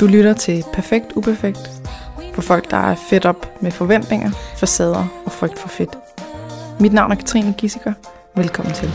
[0.00, 1.58] Du lytter til Perfekt Uperfekt
[2.34, 5.98] for folk, der er fedt op med forventninger, facader og frygt for fedt.
[6.80, 7.92] Mit navn er Katrine Gissiker.
[8.36, 8.88] Velkommen til.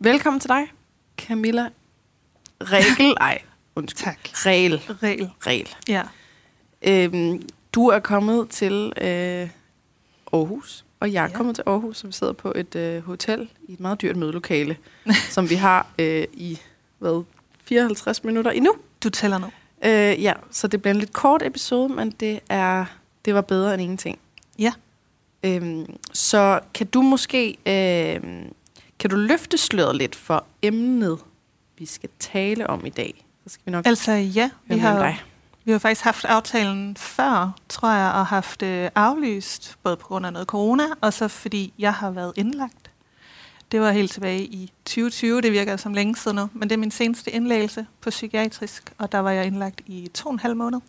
[0.00, 0.72] Velkommen til dig,
[1.18, 1.68] Camilla.
[2.60, 3.38] Regel, ej,
[3.76, 4.04] undskyld.
[4.04, 4.18] Tak.
[4.46, 5.30] Regel, Regel.
[5.46, 5.68] regel.
[5.88, 6.02] Ja.
[6.82, 7.42] Øhm,
[7.74, 9.48] du er kommet til øh,
[10.32, 11.36] Aarhus, og jeg er Ja.
[11.36, 14.76] kommet til Aarhus, så vi sidder på et øh, hotel i et meget dyrt mødelokale,
[15.30, 16.58] som vi har øh, i
[16.98, 17.24] hvad,
[17.64, 18.72] 54 minutter endnu.
[19.04, 19.46] Du tæller nu.
[19.84, 22.84] Øh, ja, så det bliver en lidt kort episode, men det er
[23.24, 24.18] det var bedre end ingenting.
[24.58, 24.72] Ja.
[25.42, 28.52] Øhm, så kan du måske øhm,
[28.98, 31.18] kan du løfte sløret lidt for emnet,
[31.78, 33.24] vi skal tale om i dag?
[33.46, 35.22] Så skal vi nok Altså ja, vi har, dig.
[35.64, 40.26] Vi har faktisk haft aftalen før, tror jeg, og haft øh, aflyst, både på grund
[40.26, 42.90] af noget corona, og så fordi jeg har været indlagt.
[43.72, 46.78] Det var helt tilbage i 2020, det virker som længe siden nu, men det er
[46.80, 50.56] min seneste indlæggelse på psykiatrisk, og der var jeg indlagt i to og en halv
[50.56, 50.80] måned.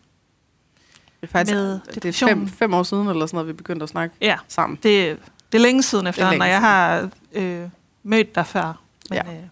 [1.22, 3.84] Det er faktisk med det er fem, fem år siden, eller sådan noget, vi begyndte
[3.84, 4.80] at snakke Ja, sammen.
[4.84, 5.20] det,
[5.52, 7.70] det er længe siden efterhånden, længe og jeg har øh,
[8.04, 8.82] mødt dig før.
[9.10, 9.34] Men, Ja.
[9.34, 9.44] øh,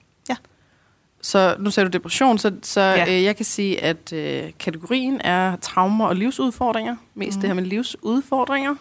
[1.25, 3.15] Så nu sagde du depression, så, så Ja.
[3.17, 6.95] øh, jeg kan sige, at øh, kategorien er traumer og livsudfordringer.
[7.15, 7.41] Mest mm.
[7.41, 8.75] det her med livsudfordringer.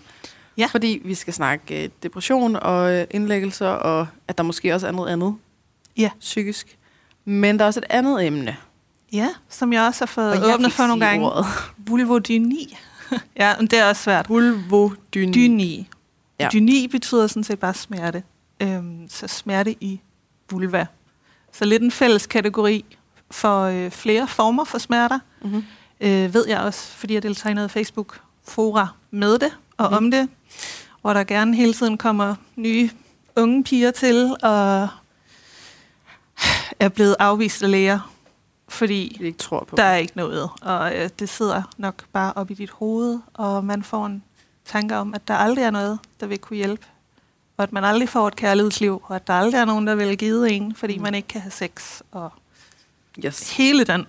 [0.58, 0.66] Ja.
[0.70, 4.92] Fordi vi skal snakke øh, depression og øh, indlæggelser, og at der måske også er
[4.92, 5.34] noget andet
[5.96, 6.10] Ja.
[6.20, 6.78] psykisk.
[7.24, 8.56] Men der er også et andet emne.
[9.12, 11.26] ja, som jeg også har Og fået kan åbnet for nogle gange.
[11.26, 11.46] Ordet.
[11.88, 12.78] Vulvodyni.
[13.40, 14.28] ja, men det er også svært.
[14.28, 15.32] Vulvodyni.
[15.32, 15.88] Dyni.
[16.40, 16.48] Ja.
[16.52, 18.22] Dyni betyder sådan set bare smerte.
[18.62, 20.00] Øhm, så smerte i
[20.50, 20.86] vulva.
[21.52, 22.84] Så lidt en fælles kategori
[23.30, 25.18] for øh, flere former for smerter.
[25.42, 25.64] Mm-hmm.
[26.00, 29.96] Øh, ved jeg også, fordi jeg deltager i noget Facebook-fora med det og Mhm.
[29.96, 30.28] om det.
[31.00, 32.90] Hvor der gerne hele tiden kommer nye
[33.36, 34.88] unge piger til og
[36.80, 38.12] er blevet afvist af læger.
[38.68, 39.76] Fordi Vi ikke tror på.
[39.76, 43.64] der er ikke noget, og øh, det sidder nok bare op i dit hoved, og
[43.64, 44.22] man får en
[44.64, 46.86] tanke om, at der aldrig er noget, der vil kunne hjælpe,
[47.56, 50.18] og at man aldrig får et kærlighedsliv, og at der aldrig er nogen, der vil
[50.18, 51.02] give en, fordi Mm.
[51.02, 52.30] man ikke kan have sex, og
[53.24, 53.50] Yes.
[53.56, 54.06] hele den.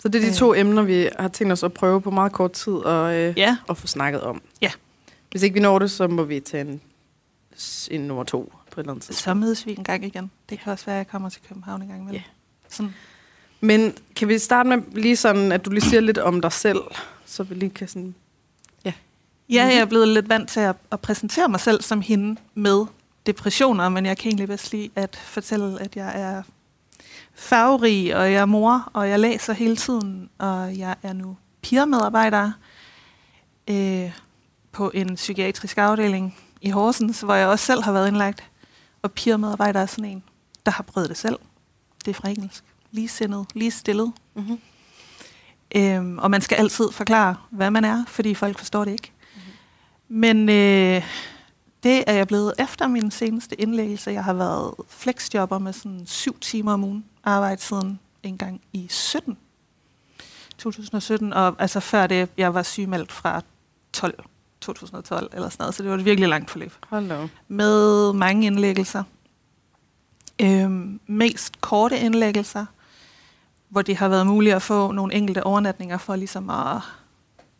[0.00, 0.34] Så det er de Øh.
[0.34, 3.56] to emner, vi har tænkt os at prøve på meget kort tid og, øh, Ja,
[3.70, 4.42] at få snakket om.
[4.62, 4.70] Ja.
[5.30, 6.80] Hvis ikke vi når det, så må vi tage en,
[7.90, 9.24] en nummer to på et eller andet tidspunkt.
[9.24, 10.30] så mødes vi en gang igen.
[10.50, 12.22] Det kan også være, at jeg kommer til København en gang imellem.
[12.68, 12.94] Sådan.
[13.60, 16.80] Men kan vi starte med lige sådan, at du lige siger lidt om dig selv,
[17.26, 18.14] så vi lige kan sådan...
[19.48, 22.86] Ja, jeg er blevet lidt vant til at, at præsentere mig selv som hende med
[23.26, 26.42] depressioner, men jeg kan egentlig bedst lide at fortælle, at jeg er
[27.34, 32.52] farverig, og jeg er mor, og jeg læser hele tiden, og jeg er nu peer-medarbejder
[33.70, 34.12] øh,
[34.72, 38.44] på en psykiatrisk afdeling i Horsens, hvor jeg også selv har været indlagt.
[39.02, 40.22] Og peer-medarbejder er sådan en,
[40.66, 41.38] der har prøvet det selv.
[42.04, 42.64] Det er fra engelsk.
[42.90, 44.12] Ligesindet, lige stillet.
[44.34, 44.58] Mm-hmm.
[45.76, 49.12] Øhm, og man skal altid forklare, hvad man er, fordi folk forstår det ikke.
[50.08, 51.02] Men øh,
[51.82, 54.10] det er jeg blevet efter min seneste indlæggelse.
[54.10, 58.86] Jeg har været flexjobber med sådan syv timer om ugen arbejde siden en gang i
[58.90, 59.38] 17.
[60.58, 63.42] 2017, og altså før det, jeg var sygemeldt fra
[63.92, 64.24] 12,
[64.60, 66.72] 2012 eller sådan noget, så det var et virkelig langt forløb
[67.22, 67.28] op.
[67.48, 69.02] med mange indlæggelser.
[70.42, 72.66] Øhm, mest korte indlæggelser,
[73.68, 76.76] hvor det har været muligt at få nogle enkelte overnatninger for ligesom at,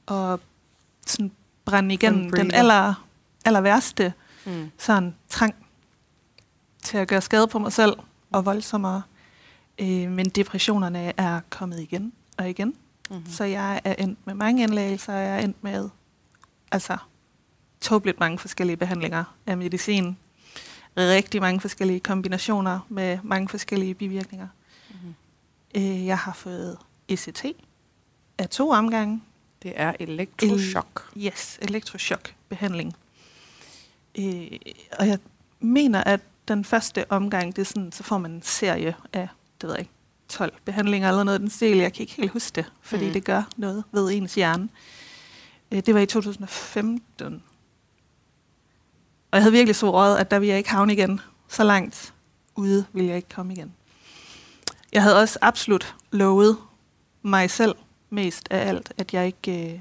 [0.08, 0.40] at
[1.06, 1.30] sådan
[1.66, 2.94] brænde igennem den aller,
[3.44, 4.12] aller værste
[4.47, 4.71] Mm.
[4.78, 5.54] sådan trang
[6.82, 7.97] til at gøre skade på mig selv
[8.31, 9.03] og voldsommere.
[9.78, 12.75] Øh, men depressionerne er kommet igen og igen.
[13.10, 13.27] Mm-hmm.
[13.27, 15.88] Så jeg er endt med mange indlæggelser, og jeg er endt med
[16.72, 16.97] altså
[17.81, 20.16] tåbeligt mange forskellige behandlinger af medicin.
[20.97, 24.48] Rigtig mange forskellige kombinationer med mange forskellige bivirkninger.
[24.91, 25.15] Mm-hmm.
[25.75, 26.78] Øh, jeg har fået
[27.09, 27.44] ECT
[28.38, 29.22] af to omgange.
[29.62, 31.10] Det er elektrochok.
[31.16, 32.97] Yes, elektrochokbehandling.
[34.18, 34.47] Øh,
[34.98, 35.18] og jeg
[35.60, 39.28] mener, at den første omgang, det er sådan, så får man en serie af,
[39.60, 39.92] det ved jeg ikke,
[40.28, 41.76] 12 behandlinger eller noget af den stil.
[41.76, 43.08] Jeg kan ikke helt huske det, fordi Mm.
[43.08, 43.12] mm.
[43.12, 44.68] det gør noget ved ens hjerne.
[45.72, 47.42] Øh, det var i 2015.
[49.30, 51.20] Og jeg havde virkelig svoret, at der ville jeg ikke havne igen.
[51.48, 52.14] Så langt
[52.56, 53.74] ude ville jeg ikke komme igen.
[54.92, 56.56] Jeg havde også absolut lovet
[57.22, 57.74] mig selv
[58.16, 59.80] mest af alt, at jeg ikke, øh,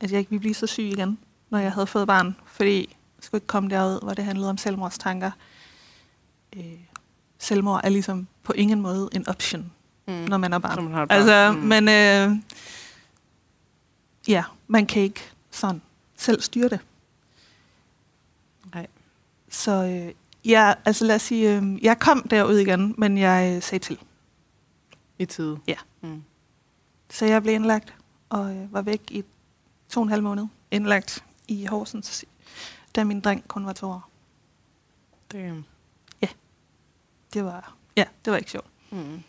[0.00, 1.18] at jeg ikke ville blive så syg igen,
[1.50, 2.36] når jeg havde fået barn.
[2.46, 5.30] Fordi jeg skulle ikke komme derud, hvor det handlede om selvmordstanker.
[6.56, 6.62] Øh,
[7.38, 9.72] selvmord er ligesom på ingen måde en option,
[10.06, 10.12] Mm.
[10.14, 10.76] når man er barn.
[10.76, 11.18] Når man har barn.
[11.18, 11.58] Altså, Mm.
[11.60, 11.66] mm.
[11.68, 12.36] men øh,
[14.28, 15.82] ja, man kan ikke sådan
[16.16, 16.80] selv styre det.
[18.74, 18.86] Nej.
[19.50, 20.14] Så øh,
[20.50, 23.98] ja, altså lad os sige, øh, jeg kom derud igen, men jeg øh, sagde til.
[25.18, 25.58] I tide.
[25.68, 25.76] Ja.
[26.00, 26.22] Mm.
[27.10, 27.94] Så jeg blev indlagt
[28.28, 29.24] og øh, var væk i
[29.88, 30.46] to og en halv måned.
[30.70, 32.24] Indlagt i Horsens,
[32.96, 34.10] da min dreng kun var to år.
[35.32, 35.64] Damn.
[37.34, 38.66] Det var, ja, det var ikke sjovt.
[38.90, 39.22] Mm.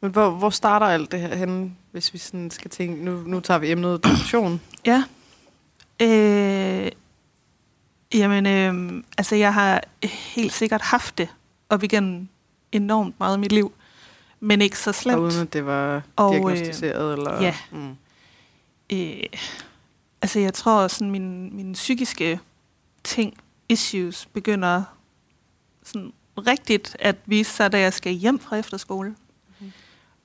[0.00, 3.40] Men hvor, hvor starter alt det her henne, hvis vi sådan skal tænke, nu, nu
[3.40, 4.60] tager vi emnet depression.
[4.86, 5.04] Ja.
[6.02, 6.92] Øh,
[8.14, 11.28] jamen, øh, altså jeg har helt sikkert haft det
[11.68, 12.28] op igennem
[12.72, 13.72] enormt meget i mit liv,
[14.40, 15.18] men ikke så Og slemt.
[15.18, 17.12] uden at det var Og, øh, diagnostiseret?
[17.12, 17.54] eller, ja.
[17.72, 17.96] Mm.
[18.92, 19.22] Øh,
[20.22, 22.40] altså jeg tror, sådan min, mine psykiske
[23.04, 23.34] ting,
[23.68, 24.82] issues, begynder
[25.84, 26.12] sådan
[26.46, 29.14] rigtigt at vise sig, da jeg skal hjem fra efterskole.
[29.60, 29.72] Mhm.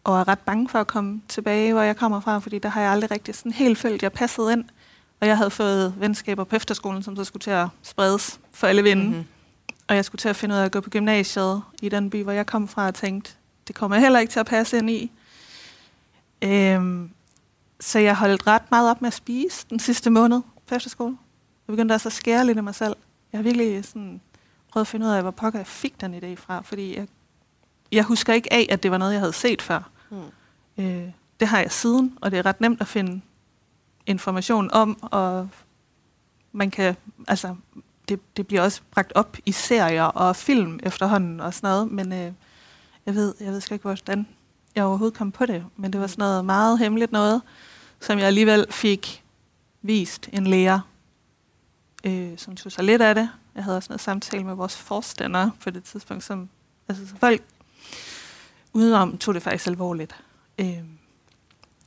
[0.04, 2.81] Og er ret bange for at komme tilbage, hvor jeg kommer fra, fordi der har
[2.81, 4.66] jeg aldrig rigtig sådan helt følt, jeg passede ind.
[5.21, 8.83] Og jeg havde fået venskaber på efterskolen, som så skulle til at spredes for alle
[8.83, 9.04] vinde.
[9.04, 9.18] Mm-hmm.
[9.18, 9.27] Mhm.
[9.88, 12.24] Og jeg skulle til at finde ud af at gå på gymnasiet i den by,
[12.24, 13.31] hvor jeg kom fra, og tænkte,
[13.68, 15.12] det kommer jeg heller ikke til at passe ind i.
[16.42, 17.10] Øhm,
[17.80, 21.18] så jeg holdt ret meget op med at spise den sidste måned på efterskole.
[21.68, 22.95] Jeg begyndte også at skære lidt af mig selv.
[23.31, 24.21] Jeg har virkelig sådan
[24.71, 27.07] prøvet at finde ud af, hvor pokker jeg fik den idé fra, fordi jeg,
[27.92, 29.89] jeg husker ikke af, at det var noget, jeg havde set før.
[30.09, 30.83] Mm.
[30.83, 31.09] Øh,
[31.39, 33.21] det har jeg siden, og det er ret nemt at finde
[34.06, 35.50] information om, og
[36.51, 36.95] man kan,
[37.27, 37.56] altså,
[38.09, 42.13] det, det bliver også bragt op i serier og film efterhånden og sådan noget, men
[42.13, 42.31] øh,
[43.05, 44.27] jeg ved, jeg ved sgu ikke, hvordan
[44.75, 47.41] jeg overhovedet kom på det, men det var sådan noget meget hemmeligt noget,
[48.00, 49.23] som jeg alligevel fik
[49.81, 50.79] vist en lærer,
[52.03, 53.29] øh, som tog sig lidt af det.
[53.55, 56.50] Jeg havde også noget samtale med vores forstander på det tidspunkt, som
[56.88, 57.44] altså, så folk
[58.73, 60.15] udenom tog det faktisk alvorligt.
[60.57, 60.83] Øh,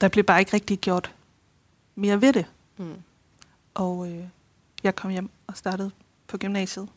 [0.00, 1.14] der blev bare ikke rigtig gjort
[1.94, 2.46] mere ved det.
[2.76, 3.02] Mm.
[3.74, 4.24] Og øh,
[4.82, 5.90] jeg kom hjem og startede
[6.26, 6.88] på gymnasiet.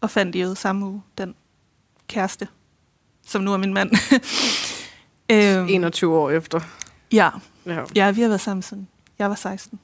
[0.00, 1.34] Og fandt i øvrigt samme uge den
[2.08, 2.48] kæreste,
[3.30, 3.90] som nu er min mand.
[5.32, 6.60] øhm, 21 år efter.
[7.12, 7.30] ja,
[7.66, 7.84] Ja.
[7.94, 8.88] ja, vi har været sammen siden
[9.18, 9.78] jeg var 16,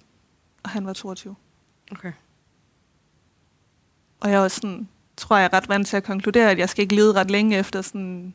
[0.62, 1.34] og han var 22.
[1.92, 2.12] Okay.
[4.20, 6.82] Og jeg var sådan, tror jeg, er ret vant til at konkludere, at jeg skal
[6.82, 8.34] ikke lede ret længe efter sådan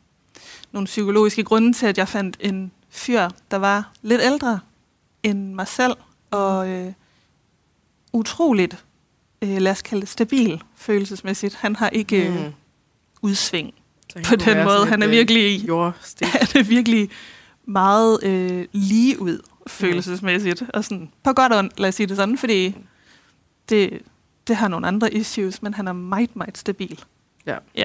[0.72, 4.60] nogle psykologiske grunde til, at jeg fandt en fyr, der var lidt ældre
[5.22, 5.96] end mig selv,
[6.30, 6.92] og øh,
[8.12, 8.84] utroligt,
[9.42, 11.54] øh, lad os kalde det, stabil følelsesmæssigt.
[11.54, 12.52] Han har ikke øh, Mm.
[13.22, 13.74] udsving
[14.14, 14.86] på den måde.
[14.86, 15.60] Han er øh, virkelig,
[16.22, 17.10] han er virkelig
[17.64, 20.62] meget øh, lige ud følelsesmæssigt.
[20.74, 22.76] Og sådan, på godt og lad os sige det sådan, fordi
[23.68, 24.02] det,
[24.46, 27.04] det har nogle andre issues, men han er meget, meget stabil.
[27.46, 27.58] Ja.
[27.76, 27.84] Ja.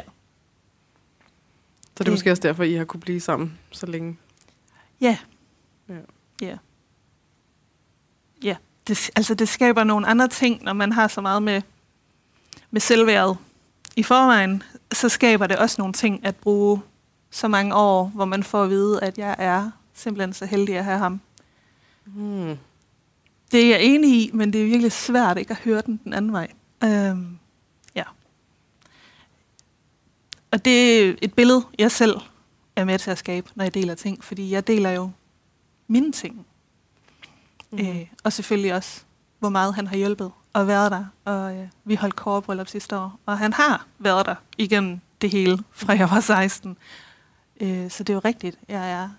[1.97, 4.17] Så det er måske også derfor, I har kunne blive sammen så længe.
[5.01, 5.17] Ja.
[5.89, 5.95] Ja.
[6.41, 6.57] Ja.
[8.43, 8.55] Ja.
[8.87, 11.61] Det, altså, det skaber nogle andre ting, når man har så meget med,
[12.71, 13.37] med selvværdet.
[13.97, 14.63] I forvejen,
[14.93, 16.81] så skaber det også nogle ting at bruge
[17.31, 20.83] så mange år, hvor man får at vide, at jeg er simpelthen så heldig at
[20.83, 21.21] have ham.
[22.05, 22.57] Mm.
[23.51, 26.13] Det er jeg enig i, men det er virkelig svært ikke at høre den den
[26.13, 26.47] anden vej.
[26.83, 27.37] Øhm,
[27.95, 28.03] ja.
[30.51, 32.15] Og det er et billede, jeg selv
[32.75, 34.23] er med til at skabe, når jeg deler ting.
[34.23, 35.11] Fordi jeg deler jo
[35.87, 36.45] mine ting.
[37.71, 37.79] Mm.
[37.79, 39.01] Øh, og selvfølgelig også,
[39.39, 41.05] hvor meget han har hjulpet og været der.
[41.25, 45.57] Og øh, vi holdt kårebryllup sidste år, og han har været der igennem det hele,
[45.71, 46.77] fra jeg var 16.
[47.61, 48.55] Øh, så det er jo rigtigt.
[48.69, 49.09] Jeg er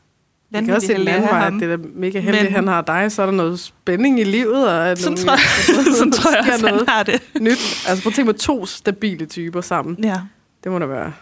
[0.50, 2.80] Jeg kan også se den anden vej, det er mega heldigt, Men- at han har
[2.82, 6.30] dig, så er der noget spænding i livet, og Sådan nogle, tror jeg, sådan tror
[6.30, 7.22] jeg også, han noget har det.
[7.40, 7.58] nyt.
[7.88, 10.04] Altså prøv at tænke med to stabile typer sammen.
[10.04, 10.16] Ja.
[10.64, 11.12] Det må da være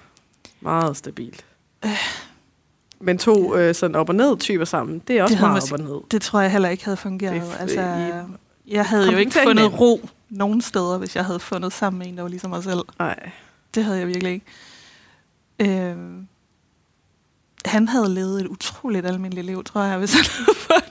[0.60, 1.44] meget stabilt.
[3.00, 5.74] Men to øh, sådan op og ned typer sammen, det er også Det meget måske-
[5.74, 6.00] op og ned.
[6.10, 7.42] Det tror jeg heller ikke havde fungeret.
[7.42, 8.32] Det altså, i-
[8.66, 12.16] jeg havde jo ikke fundet ro nogen steder, hvis jeg havde fundet sammen med en,
[12.16, 12.80] der var ligesom mig selv.
[12.98, 13.30] Nej.
[13.74, 14.46] Det havde jeg virkelig ikke.
[15.90, 16.26] Øhm,
[17.64, 20.84] han havde levet et utroligt almindeligt liv, tror jeg, hvis han havde fået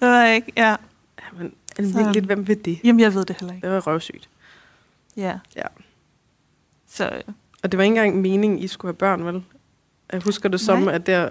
[0.00, 0.08] det.
[0.08, 0.76] var jeg ikke, ja.
[1.32, 2.80] Men almindeligt, hvem ved det?
[2.84, 3.66] Jamen, jeg ved det heller ikke.
[3.66, 4.28] Det var røvsygt.
[5.16, 5.38] Ja.
[5.56, 5.66] Ja.
[6.88, 9.42] Så øh, Og det var ikke engang meningen, I skulle have børn, vel?
[10.12, 10.94] Jeg husker det som, Nej.
[10.94, 11.28] at der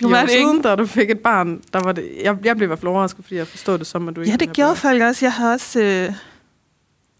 [0.00, 2.66] Nu var det siden, da du fik et barn, der var det, jeg, jeg blev
[2.66, 4.70] i hvert fald overrasket, fordi jeg forstod det som, at du ikke ja, det gjorde
[4.70, 4.76] børn.
[4.76, 5.24] folk også.
[5.24, 5.80] Jeg har også...
[5.80, 6.14] Øh,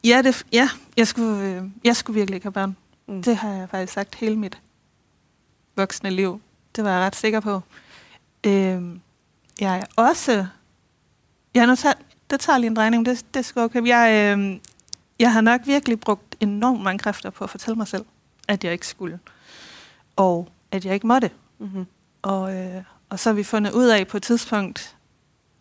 [0.04, 2.76] ja, det, ja jeg, skulle, øh, jeg skulle virkelig ikke have børn.
[3.08, 3.22] Mm.
[3.22, 4.58] Det har jeg faktisk sagt hele mit
[5.76, 6.40] voksne liv.
[6.76, 7.60] Det var jeg ret sikker på.
[8.46, 9.00] Øhm,
[9.60, 10.46] jeg er også...
[11.54, 11.94] Ja, nu tager,
[12.30, 13.87] det tager lige en drejning, det, det sgu okay.
[13.87, 14.60] Jeg, øhm,
[15.18, 18.04] jeg har nok virkelig brugt enormt mange kræfter på at fortælle mig selv,
[18.49, 19.18] at jeg ikke skulle.
[20.16, 21.30] Og at jeg ikke måtte.
[21.58, 21.87] Mm-hmm.
[22.22, 24.96] Og, øh, og så har vi fundet ud af på et tidspunkt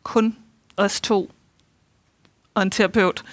[0.03, 0.37] kun
[0.77, 1.31] os to
[2.53, 3.23] og en terapeut.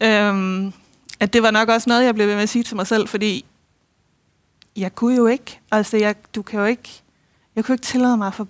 [0.00, 0.72] Øhm,
[1.20, 3.08] at det var nok også noget, jeg blev ved med at sige til mig selv,
[3.08, 3.44] fordi
[4.76, 7.02] jeg kunne jo ikke, altså jeg, du kan jo ikke,
[7.56, 8.48] jeg kunne ikke tillade mig for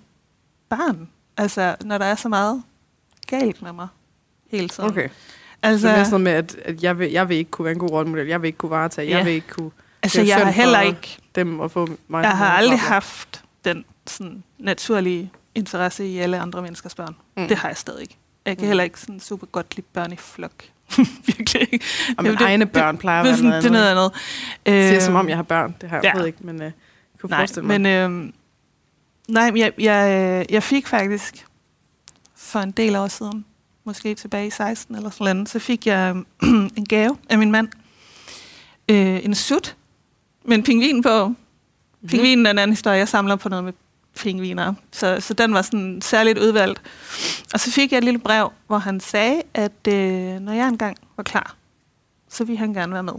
[0.69, 2.63] barn, altså når der er så meget
[3.27, 3.87] galt med mig
[4.51, 4.89] hele tiden.
[4.89, 5.09] Okay.
[5.63, 7.73] Altså, så det er sådan med, at, at jeg, vil, jeg vil ikke kunne være
[7.73, 9.17] en god rollemodel, jeg vil ikke kunne varetage, ja.
[9.17, 9.71] jeg vil ikke kunne...
[10.03, 11.17] Altså jeg har heller ikke...
[11.35, 16.61] Dem og få mig jeg har aldrig haft den sådan, naturlige interesse i alle andre
[16.61, 17.15] menneskers børn.
[17.37, 17.47] Mm.
[17.47, 18.17] Det har jeg stadig ikke.
[18.45, 18.67] Jeg kan mm.
[18.67, 20.63] heller ikke sådan super godt lide børn i flok.
[21.27, 21.85] Virkelig ikke.
[22.17, 23.63] Og mine egne børn plejer at være noget andet.
[23.63, 24.11] Det er noget andet.
[24.65, 25.75] Det siger som om, jeg har børn.
[25.81, 26.23] Det har jeg ja.
[26.23, 26.71] ikke, men uh,
[27.19, 27.81] kunne nej, forestille mig.
[27.81, 28.33] Men, øh,
[29.27, 31.45] nej, jeg, jeg, jeg fik faktisk
[32.35, 33.45] for en del år siden,
[33.83, 37.51] måske tilbage i 16 eller sådan noget, så fik jeg øh, en gave af min
[37.51, 37.67] mand.
[38.89, 39.75] Øh, en sut
[40.45, 41.33] med en pingvin på.
[42.07, 42.97] Pingvinen er en anden historie.
[42.97, 43.73] Jeg samler på noget med
[44.15, 44.73] pingviner.
[44.91, 46.81] Så, så den var sådan særligt udvalgt.
[47.53, 50.97] Og så fik jeg et lille brev, hvor han sagde, at øh, når jeg engang
[51.17, 51.55] var klar,
[52.29, 53.13] så ville han gerne være med.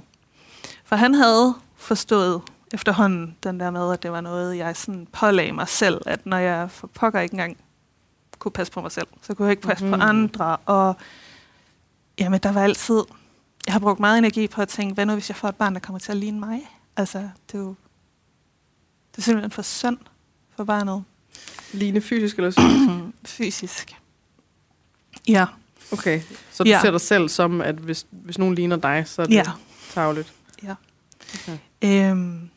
[0.84, 2.42] For han havde forstået
[2.74, 6.36] efterhånden den der med, at det var noget, jeg sådan pålagde mig selv, at når
[6.36, 7.56] jeg for pokker ikke engang
[8.38, 10.00] kunne passe på mig selv, så kunne jeg ikke passe mm-hmm.
[10.00, 10.18] på mhm.
[10.18, 10.56] andre.
[10.56, 10.96] Og
[12.18, 13.02] jamen, der var altid...
[13.66, 15.74] Jeg har brugt meget energi på at tænke, hvad nu hvis jeg får et barn,
[15.74, 16.70] der kommer til at ligne mig?
[16.96, 17.74] Altså, det er jo...
[19.14, 19.98] Det er simpelthen for synd
[20.56, 21.04] for barnet.
[21.72, 22.90] Ligne fysisk eller psykisk?
[23.36, 23.96] fysisk.
[25.28, 25.46] Ja.
[25.92, 26.20] Okay,
[26.52, 26.80] så du ja.
[26.82, 29.44] ser dig selv som, at hvis, hvis nogen ligner dig, så er det ja.
[29.90, 30.32] tavligt?
[30.62, 30.74] Ja.
[31.34, 31.58] Okay.
[31.82, 32.50] Øhm,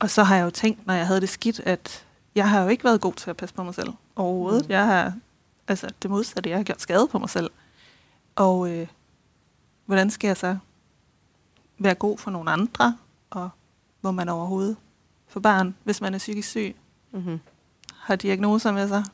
[0.00, 2.68] og så har jeg jo tænkt, når jeg havde det skidt, at jeg har jo
[2.68, 4.66] ikke været god til at passe på mig selv overhovedet.
[4.66, 4.70] Mm.
[4.70, 5.12] Jeg har,
[5.68, 7.50] altså det modsatte, jeg har gjort skade på mig selv.
[8.36, 8.86] Og øh,
[9.86, 10.56] hvordan skal jeg så
[11.78, 12.96] være god for nogle andre,
[13.30, 13.50] og
[14.00, 14.76] hvor man overhovedet
[15.36, 16.76] for barn, hvis man er psykisk syg,
[17.12, 17.40] mm-hmm.
[17.94, 19.04] har diagnoser med sig.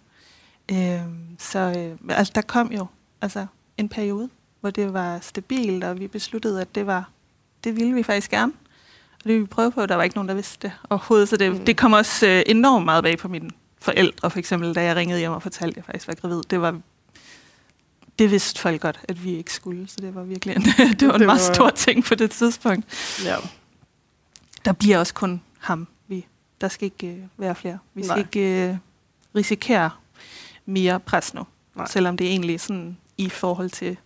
[0.71, 2.87] Øh, så øh, altså, der kom jo
[3.21, 4.29] altså, en periode,
[4.61, 7.11] hvor det var stabilt, og vi besluttede, at det var
[7.65, 8.53] det ville vi faktisk gerne.
[9.13, 11.29] Og det ville vi prøve på, der var ikke nogen, der vidste det overhovedet.
[11.29, 11.65] Så det, mm.
[11.65, 13.51] det kom også øh, enormt meget bag på mine
[13.81, 16.43] forældre, for eksempel, da jeg ringede hjem og fortalte, at jeg faktisk var gravid.
[16.51, 16.81] Det var
[18.19, 20.63] det vidste folk godt, at vi ikke skulle, så det var virkelig en,
[21.01, 21.55] det var en det meget var...
[21.55, 22.87] stor ting på det tidspunkt.
[23.25, 23.37] Ja.
[24.65, 25.89] Der bliver også kun ham.
[26.63, 27.79] Der skal ikke øh, være flere.
[27.95, 28.19] Vi skal Nej.
[28.19, 28.77] ikke øh,
[29.35, 29.91] risikere
[30.67, 31.47] mere pres nu.
[31.75, 31.87] Nej.
[31.87, 33.97] Selvom det egentlig sådan i forhold til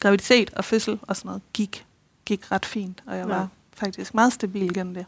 [0.00, 1.86] graviditet og fødsel og sådan noget gik,
[2.24, 3.34] gik ret fint, og jeg ja.
[3.34, 5.06] var faktisk meget stabil gennem det.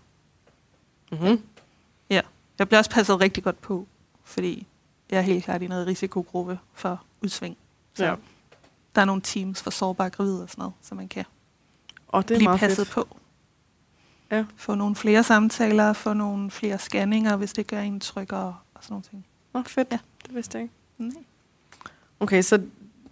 [1.13, 1.43] Mm-hmm.
[2.11, 2.21] Ja,
[2.59, 3.87] jeg blev også passet rigtig godt på,
[4.25, 4.67] fordi
[5.11, 7.57] jeg er helt klart i noget risikogruppe for udsving.
[7.95, 8.15] Så ja.
[8.95, 11.25] der er nogle teams for sårbare gravide og sådan noget, så man kan
[12.09, 13.09] og det er blive passet fedt.
[13.09, 13.17] på.
[14.33, 14.45] Ja.
[14.57, 18.93] Få nogle flere samtaler, få nogle flere scanninger, hvis det gør en tryggere og sådan
[18.93, 19.27] nogle ting.
[19.55, 19.89] Åh, fedt.
[19.93, 19.99] Ja.
[20.27, 20.75] Det vidste jeg ikke.
[20.99, 21.11] Nej.
[22.21, 22.61] Okay, så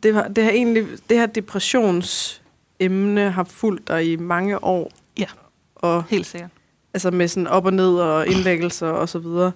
[0.03, 4.91] det, var, det, har egentlig, det her depressionsemne har fulgt dig i mange år.
[5.19, 5.27] Ja,
[5.75, 6.51] og, helt sikkert.
[6.95, 9.53] Altså med sådan op og ned og indlæggelser og så videre.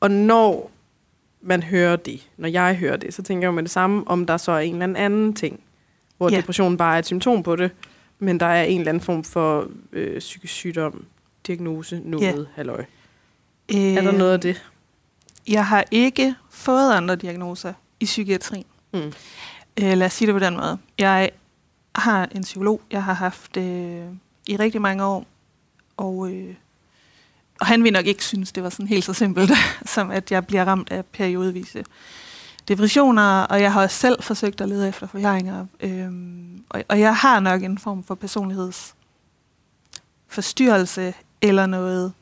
[0.00, 0.70] Og når
[1.40, 4.36] man hører det, når jeg hører det, så tænker jeg med det samme, om der
[4.36, 5.60] så er en eller anden ting,
[6.16, 6.36] hvor ja.
[6.36, 7.70] depression bare er et symptom på det,
[8.18, 11.04] men der er en eller anden form for øh, psykisk sygdom,
[11.46, 12.34] diagnose, noget, ja.
[12.54, 12.84] halløj.
[13.74, 14.62] Øh, er der noget af det?
[15.48, 18.64] Jeg har ikke fået andre diagnoser i psykiatrien.
[18.92, 19.12] Mm.
[19.82, 20.78] Øh, lad os sige det på den måde.
[20.98, 21.30] Jeg
[21.94, 24.04] har en psykolog, jeg har haft øh,
[24.46, 25.26] i rigtig mange år,
[25.96, 26.54] og, øh,
[27.60, 29.52] og han vil nok ikke synes, det var sådan helt så simpelt,
[29.94, 31.84] som at jeg bliver ramt af periodevise
[32.68, 35.66] depressioner, og jeg har også selv forsøgt at lede efter forklaringer.
[35.80, 36.10] Øh,
[36.68, 42.12] og, og jeg har nok en form for personlighedsforstyrrelse, eller noget,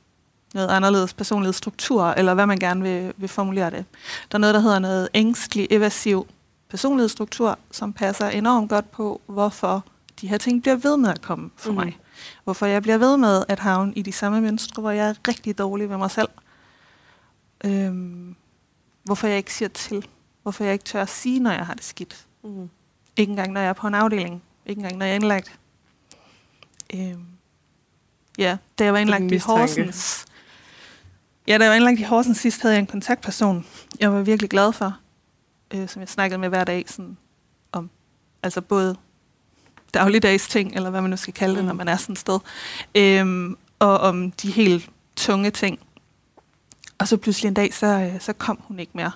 [0.55, 3.85] noget anderledes personlighedsstruktur, eller hvad man gerne vil, vil formulere det.
[4.33, 6.27] Der er noget, der hedder noget ængstlig, evasiv
[6.69, 9.85] personlighedsstruktur, som passer enormt godt på, hvorfor
[10.21, 11.77] de her ting bliver ved med at komme for mm.
[11.77, 11.99] mig.
[12.45, 15.59] Hvorfor jeg bliver ved med at havne i de samme mønstre, hvor jeg er rigtig
[15.59, 16.29] dårlig ved mig selv.
[17.65, 18.37] Øhm,
[19.05, 20.07] hvorfor jeg ikke siger til.
[20.45, 22.27] Hvorfor jeg ikke tør at sige, når jeg har det skidt.
[22.43, 22.71] Mm.
[23.17, 24.43] Ikke engang, når jeg er på en afdeling.
[24.67, 25.59] Ikke engang, når jeg er indlagt.
[26.95, 27.27] Øhm,
[28.39, 30.25] ja, da jeg var indlagt i Horsens.
[31.47, 33.67] Ja, da jeg var indlagt i Horsens sidst, havde jeg en kontaktperson,
[34.01, 34.99] jeg var virkelig glad for,
[35.75, 37.17] øh, som jeg snakkede med hver dag sådan,
[37.73, 37.91] om
[38.43, 38.97] altså både
[39.95, 41.67] dagligdags ting, eller hvad man nu skal kalde det, mm.
[41.67, 42.39] når man er sådan et sted,
[42.95, 45.79] øhm, og om de helt tunge ting.
[46.99, 49.13] Og så pludselig en dag, så, øh, så kom hun ikke mere.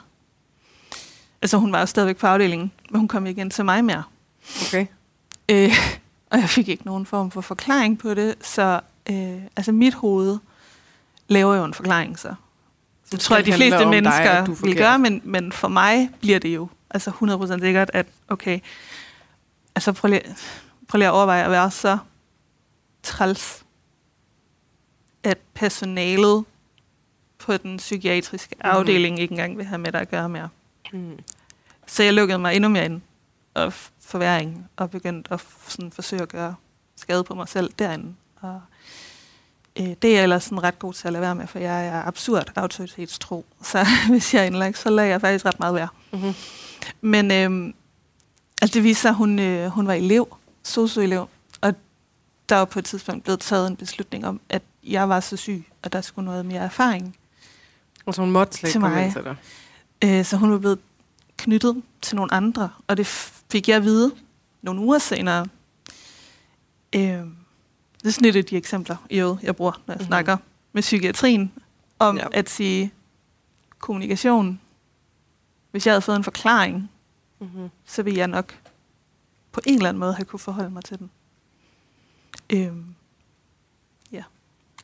[1.43, 4.03] Altså hun var jo stadigvæk på afdelingen, men hun kom ikke ind til mig mere.
[4.67, 4.87] Okay.
[5.49, 5.73] Øh,
[6.31, 8.81] og jeg fik ikke nogen form for forklaring på det, så
[9.11, 10.39] øh, altså mit hoved
[11.29, 12.35] laver jo en forklaring så.
[13.13, 16.55] Det tror jeg, de fleste mennesker dig, vil gøre, men, men for mig bliver det
[16.55, 18.61] jo altså 100% sikkert, at okay,
[19.75, 20.23] altså prøv lige,
[20.89, 21.99] prøv lige at overveje at være så
[23.03, 23.65] træls,
[25.25, 26.45] at personalet
[27.39, 29.21] på den psykiatriske afdeling mm.
[29.21, 30.49] ikke engang vil have med dig at gøre mere.
[30.93, 31.19] Mm.
[31.87, 33.01] Så jeg lukkede mig endnu mere ind
[33.55, 36.55] og forværing, og begyndte at sådan forsøge at gøre
[36.97, 38.15] skade på mig selv derinde.
[38.41, 38.61] Og
[39.81, 41.87] øh, det er jeg ellers sådan ret god til at lade være med, for jeg
[41.87, 43.47] er absurd autoritetstro.
[43.63, 45.89] Så hvis jeg er indlagt, så lader jeg faktisk ret meget være.
[46.13, 46.35] Mm-hmm.
[47.01, 47.75] Men øh,
[48.63, 51.29] altså det viser sig, at hun, øh, hun var elev, socioelev,
[51.61, 51.75] og
[52.49, 55.65] der var på et tidspunkt blevet taget en beslutning om, at jeg var så syg,
[55.83, 57.17] og der skulle noget mere erfaring.
[58.07, 59.13] Og så hun måtte slet til mig.
[59.13, 59.37] Til dig.
[60.05, 60.79] Øh, så hun var blevet
[61.37, 63.07] knyttet til nogle andre, og det
[63.51, 64.15] fik jeg at vide
[64.63, 65.47] nogle uger senere.
[66.95, 68.97] Øh, det er sådan lidt af de eksempler,
[69.43, 70.07] jeg bruger, når jeg mm-hmm.
[70.07, 70.37] snakker
[70.73, 71.53] med psykiatrien,
[71.99, 72.27] om ja.
[72.33, 72.93] at sige
[73.79, 74.61] kommunikation.
[75.71, 76.91] Hvis jeg havde fået en forklaring,
[77.39, 77.69] mm-hmm.
[77.87, 78.59] så ville jeg nok
[79.53, 81.11] på en eller anden måde have kunne forholde mig til den.
[82.51, 82.73] Øh,
[84.13, 84.23] ja.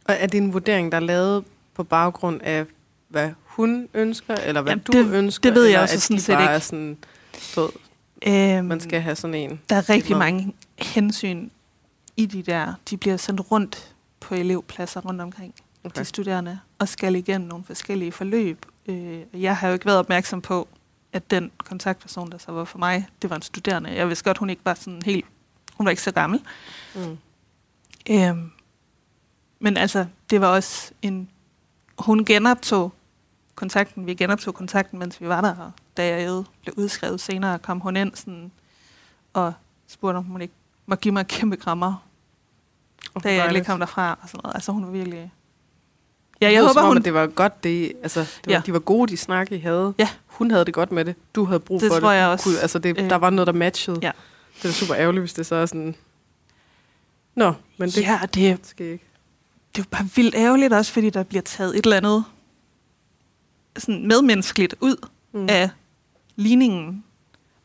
[0.04, 1.44] Og er det en vurdering, der er lavet
[1.74, 2.66] på baggrund af,
[3.08, 5.50] hvad hun ønsker, eller hvad Jamen, du det, ønsker?
[5.50, 6.44] Det ved jeg også sådan set ikke.
[6.44, 6.98] Er sådan,
[7.32, 7.70] så,
[8.26, 9.60] øhm, man skal have sådan en.
[9.68, 11.48] Der er rigtig mange hensyn
[12.16, 12.74] i de der.
[12.90, 16.00] De bliver sendt rundt på elevpladser rundt omkring, okay.
[16.00, 18.66] de studerende, og skal igennem nogle forskellige forløb.
[18.86, 20.68] Øh, jeg har jo ikke været opmærksom på,
[21.12, 23.90] at den kontaktperson, der så var for mig, det var en studerende.
[23.90, 25.24] Jeg vidste godt, hun ikke var sådan helt...
[25.74, 26.40] Hun var ikke så gammel.
[26.94, 27.18] Mm.
[28.10, 28.50] Øhm,
[29.58, 31.28] men altså, det var også en...
[31.98, 32.92] Hun genoptog
[33.54, 34.06] kontakten.
[34.06, 35.56] Vi genoptog kontakten, mens vi var der.
[35.56, 38.50] Og da jeg blev udskrevet senere, kom hun ind sådan,
[39.32, 39.52] og
[39.88, 40.54] spurgte, om hun ikke
[40.86, 42.06] må give mig kæmpe krammer.
[43.14, 44.18] Oh, da jeg lige kom derfra.
[44.22, 44.54] Og sådan noget.
[44.54, 45.32] Altså, hun var virkelig...
[46.40, 47.02] Ja, jeg håber, hun...
[47.02, 48.62] det var godt, det, altså, det var, ja.
[48.66, 49.94] de var gode, de snak, I havde.
[49.98, 50.08] Ja.
[50.26, 51.14] Hun havde det godt med det.
[51.34, 52.02] Du havde brug det for det.
[52.02, 52.44] Det jeg også.
[52.44, 53.10] Kunne, altså, det, øh.
[53.10, 53.98] der var noget, der matchede.
[54.02, 54.10] Ja.
[54.62, 55.94] Det er super ærgerligt, hvis det så er sådan...
[57.34, 59.04] Nå, men det ja, det, skal ikke.
[59.72, 62.24] Det er jo bare vildt ærgerligt også, fordi der bliver taget et eller andet
[63.76, 65.46] sådan medmenneskeligt ud mm.
[65.48, 65.70] af
[66.36, 67.04] ligningen,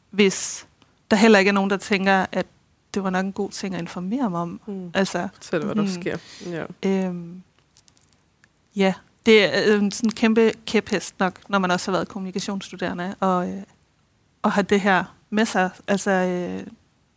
[0.09, 0.67] hvis
[1.11, 2.45] der heller ikke er nogen, der tænker, at
[2.93, 4.61] det var nok en god ting at informere mig om.
[4.67, 4.91] Mm.
[4.93, 6.17] Altså, Selv hvad der mm, sker.
[6.45, 6.65] Ja.
[6.85, 7.43] Øhm,
[8.75, 8.93] ja,
[9.25, 13.63] det er en sådan kæmpe kæphest nok, når man også har været kommunikationsstuderende, og, øh,
[14.41, 15.69] og har det her med sig.
[15.87, 16.67] Altså, øh,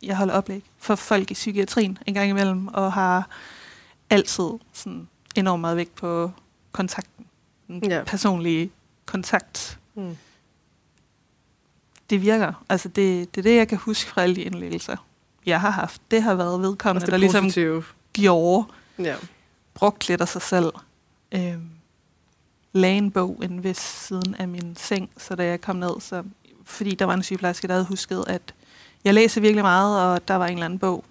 [0.03, 3.29] jeg holder oplæg for folk i psykiatrien en gang imellem, og har
[4.11, 6.31] altid sådan enormt meget vægt på
[6.73, 7.27] kontakten.
[7.69, 8.05] Den ja.
[8.05, 8.71] personlige
[9.07, 9.79] kontakt.
[9.95, 10.17] Mm.
[12.11, 12.65] Det virker.
[12.69, 14.97] Altså det, det er det, jeg kan huske fra alle de indlæggelser,
[15.47, 16.03] jeg har haft.
[16.11, 17.85] Det har været vedkommende, der ligesom positive.
[18.13, 18.65] gjorde,
[18.99, 19.17] ja.
[19.75, 20.73] brugt lidt af sig selv.
[21.33, 21.71] Øhm,
[22.73, 26.23] lagde en bog inde ved siden af min seng, så da jeg kom ned, så,
[26.65, 28.55] fordi der var en sygeplejerske, der havde husket, at
[29.05, 31.05] jeg læser virkelig meget, og der var en eller anden bog,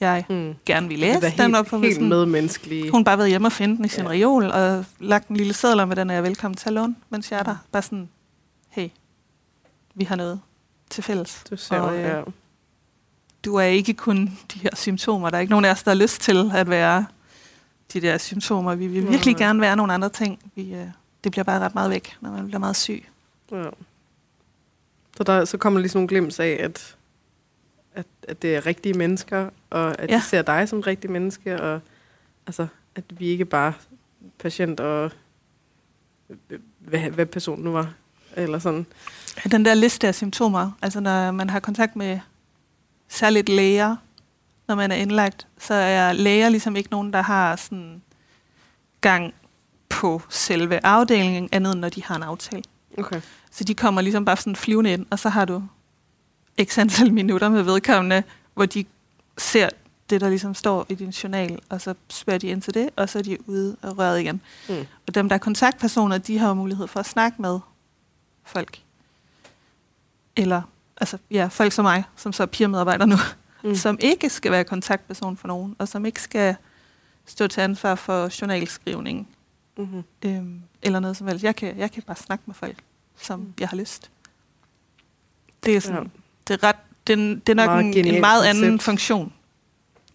[0.00, 0.54] jeg mm.
[0.66, 1.36] gerne ville læse.
[1.36, 2.90] Den op for helt medmenneskelige.
[2.90, 4.10] Hun bare været hjemme og finde den i sin ja.
[4.10, 7.30] reol, og lagt en lille seddel om, hvordan er jeg velkommen til at låne, mens
[7.30, 7.56] jeg er der.
[7.72, 8.08] Bare sådan,
[8.68, 8.88] hey,
[9.94, 10.40] vi har noget
[10.90, 11.44] til fælles.
[11.50, 12.22] Du ser, og, øh, ja.
[13.44, 15.30] Du er ikke kun de her symptomer.
[15.30, 17.06] Der er ikke nogen af os, der har lyst til at være
[17.92, 18.74] de der symptomer.
[18.74, 19.38] Vi vil virkelig mm.
[19.38, 20.38] gerne være nogle andre ting.
[20.54, 20.86] Vi, øh,
[21.24, 23.04] det bliver bare ret meget væk, når man bliver meget syg.
[23.52, 23.64] Ja.
[25.16, 26.96] Så, der, så kommer lige sådan nogle glimt af, at
[27.98, 30.16] at, at det er rigtige mennesker, og at ja.
[30.16, 31.80] de ser dig som rigtig menneske, og
[32.46, 33.72] altså, at vi ikke bare
[34.38, 35.10] patient og
[36.78, 37.92] hvad, hvad personen nu var,
[38.36, 38.86] eller sådan.
[39.50, 42.20] Den der liste af symptomer, altså når man har kontakt med
[43.08, 43.96] særligt læger,
[44.68, 48.02] når man er indlagt, så er læger ligesom ikke nogen, der har sådan
[49.00, 49.34] gang
[49.88, 52.62] på selve afdelingen, andet end når de har en aftale.
[52.98, 53.20] Okay.
[53.50, 55.62] Så de kommer ligesom bare sådan flyvende ind, og så har du
[56.64, 58.22] x antal minutter med vedkommende,
[58.54, 58.84] hvor de
[59.38, 59.68] ser
[60.10, 63.08] det, der ligesom står i din journal, og så spørger de ind til det, og
[63.08, 64.40] så er de ude og røret igen.
[64.68, 64.86] Mm.
[65.06, 67.60] Og dem, der er kontaktpersoner, de har mulighed for at snakke med
[68.44, 68.82] folk.
[70.36, 70.62] Eller,
[70.96, 73.16] altså, ja, folk som mig, som så er peer nu,
[73.64, 73.74] mm.
[73.84, 76.56] som ikke skal være kontaktperson for nogen, og som ikke skal
[77.26, 79.28] stå til ansvar for journalskrivning,
[79.76, 80.04] mm-hmm.
[80.24, 81.44] øhm, eller noget som helst.
[81.44, 82.76] Jeg kan, jeg kan bare snakke med folk,
[83.16, 83.54] som mm.
[83.60, 84.10] jeg har lyst.
[85.64, 86.76] Det er sådan, ja det er, ret,
[87.08, 88.82] det, det er nok meget en, en meget anden koncept.
[88.82, 89.32] funktion.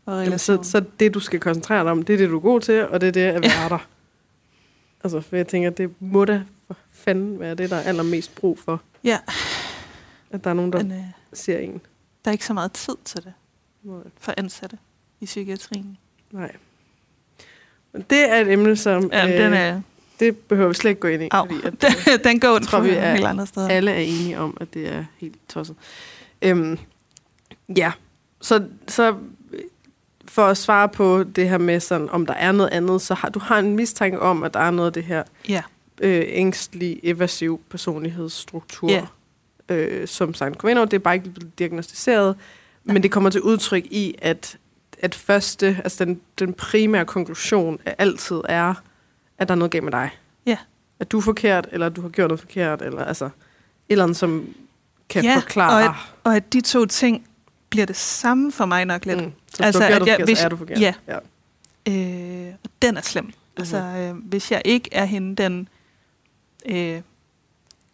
[0.07, 2.61] Jamen, så, så det, du skal koncentrere dig om, det er det, du er god
[2.61, 3.87] til, og det er det at være der.
[5.03, 8.59] Altså, for jeg tænker, det må da for fanden være det, der er allermest brug
[8.59, 8.81] for.
[9.03, 9.19] Ja.
[10.31, 11.03] At der er nogen, der Men, øh,
[11.33, 11.81] ser en.
[12.25, 13.33] Der er ikke så meget tid til det
[14.19, 14.77] for ansatte
[15.21, 15.97] i psykiatrien.
[16.31, 16.51] Nej.
[17.93, 19.09] Men det er et emne, som...
[19.11, 19.81] Ja, øh, den er...
[20.19, 21.27] det behøver vi slet ikke gå ind i.
[21.31, 23.69] Au, Fordi at, den, den går den tror, vi er helt andre steder.
[23.69, 25.75] alle er enige om, at det er helt tosset.
[26.43, 26.77] Øhm,
[27.77, 27.91] ja,
[28.41, 29.15] så, så
[30.25, 33.29] for at svare på det her med, sådan, om der er noget andet, så har
[33.29, 35.61] du har en mistanke om, at der er noget af det her Ja,
[36.01, 39.05] øh, ængstlig, evasiv personlighedsstruktur, Ja.
[39.69, 42.35] øh, som Sankt Covenor, det er bare ikke blevet diagnostiseret,
[42.83, 44.57] men det kommer til udtryk i, at,
[44.99, 48.73] at første, altså den, den primære konklusion er altid er,
[49.37, 50.09] at der er noget galt med dig.
[50.45, 50.57] Ja.
[50.99, 53.31] At du er forkert, eller at du har gjort noget forkert, eller altså et
[53.89, 54.47] eller andet, som
[55.13, 55.71] kan Ja, forklare.
[55.73, 57.27] og at- og at de to ting
[57.69, 59.21] bliver det samme for mig nok lidt.
[59.25, 59.31] Mm.
[59.55, 60.79] Så Altså, du at gjort jeg- forkert, hvis- så er du forkert.
[60.81, 60.93] ja.
[61.07, 61.17] ja.
[62.47, 63.23] Øh, og den er slem.
[63.25, 63.37] Mm-hmm.
[63.57, 65.67] Altså, øh, hvis jeg ikke er hende, den
[66.65, 67.01] øh,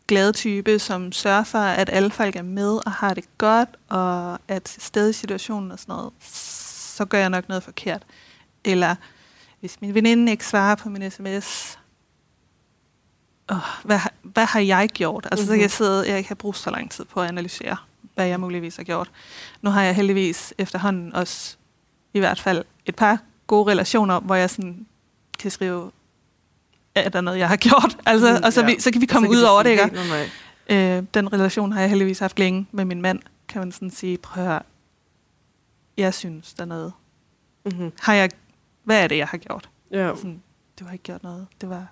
[0.08, 4.40] glade type, som sørger for, at alle folk er med og har det godt, og
[4.48, 6.12] er til stede i situationen og sådan noget,
[6.98, 8.04] så gør jeg nok noget forkert.
[8.66, 8.96] Eller
[9.60, 11.79] hvis min veninde ikke svarer på min sms,
[13.52, 15.26] åh, hvad, har- hvad har jeg gjort?
[15.32, 15.48] Altså, mm-hmm.
[15.48, 15.70] så kan jeg Mhm.
[16.00, 17.78] sidde, jeg ikke har brugt så lang tid på at analysere,
[18.16, 19.12] hvad jeg muligvis har gjort.
[19.62, 21.56] Nu har jeg heldigvis efterhånden også
[22.14, 24.86] i hvert fald et par gode relationer, hvor jeg sådan
[25.40, 25.92] kan skrive,
[26.96, 27.98] er der noget, jeg har gjort?
[28.06, 28.66] Altså, Mhm, og så, ja.
[28.68, 29.84] vi, så kan vi Og komme kan ud over det, ikke?
[30.98, 34.18] Øh, den relation har jeg heldigvis haft længe med min mand, kan man sådan sige,
[34.18, 34.62] prøv at høre,
[35.98, 36.94] jeg synes, der er noget.
[37.66, 37.92] Mhm.
[38.00, 38.30] Har jeg,
[38.84, 39.70] hvad er det, jeg har gjort?
[39.92, 40.16] Ja.
[40.16, 40.42] Sådan,
[40.80, 41.48] du har ikke gjort noget.
[41.62, 41.88] Det var,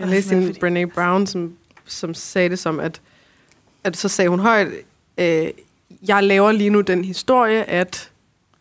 [0.00, 0.48] Jeg læste en?
[0.50, 1.52] Brené Brown, som,
[1.86, 3.00] som sagde det som, at,
[3.84, 4.68] at så sagde hun højt,
[5.18, 5.48] øh,
[6.08, 8.10] jeg laver lige nu den historie, at,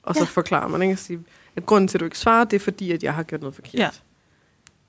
[0.03, 0.25] og så Ja.
[0.25, 0.91] forklarer man, ikke?
[0.91, 1.19] At, sige,
[1.55, 3.55] at grunden til, at du ikke svarer, det er fordi, at jeg har gjort noget
[3.55, 3.73] forkert.
[3.73, 3.89] Ja.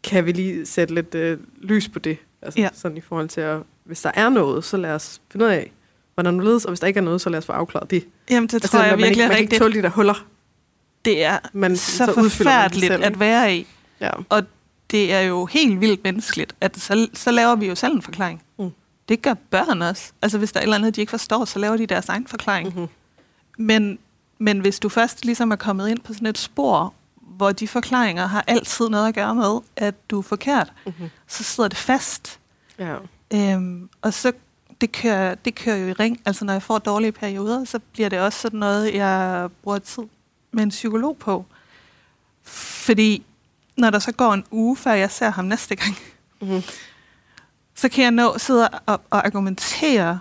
[0.02, 2.16] Kan vi lige sætte lidt øh, lys på det?
[2.42, 2.68] Altså Ja.
[2.74, 5.72] sådan i forhold til, at hvis der er noget, så lad os finde ud af,
[6.14, 8.04] hvordan du ledes, og hvis der ikke er noget, så lad os få afklaret det.
[8.30, 9.60] jamen, det altså, tror jeg man virkelig ikke, er man kan ikke rigtigt.
[9.62, 10.26] tåle de der huller.
[11.04, 13.66] Det er Man, så, så forfærdeligt at være i.
[14.00, 14.10] Ja.
[14.90, 18.42] Det er jo helt vildt menneskeligt, at så, så laver vi jo selv en forklaring.
[18.58, 18.70] Mm.
[19.08, 20.12] Det gør børn også.
[20.22, 22.26] Altså hvis der er et eller andet, de ikke forstår, så laver de deres egen
[22.26, 22.68] forklaring.
[22.68, 22.88] Mm-hmm.
[23.58, 23.98] Men,
[24.38, 28.26] men hvis du først ligesom er kommet ind på sådan et spor, hvor de forklaringer
[28.26, 31.08] har altid noget at gøre med, at du er forkert, Mm-hmm.
[31.26, 32.38] så sidder det fast.
[32.78, 32.96] Ja.
[33.34, 34.32] Øhm, og så
[34.80, 36.20] det kører, det kører jo i ring.
[36.24, 40.02] Altså når jeg får dårlige perioder, så bliver det også sådan noget, jeg bruger tid
[40.52, 41.44] med en psykolog på.
[42.42, 43.22] Fordi
[43.80, 45.96] når der så går en uge, før jeg ser ham næste gang,
[46.42, 46.62] Mm-hmm.
[47.74, 50.20] så kan jeg nå sidde og, og argumentere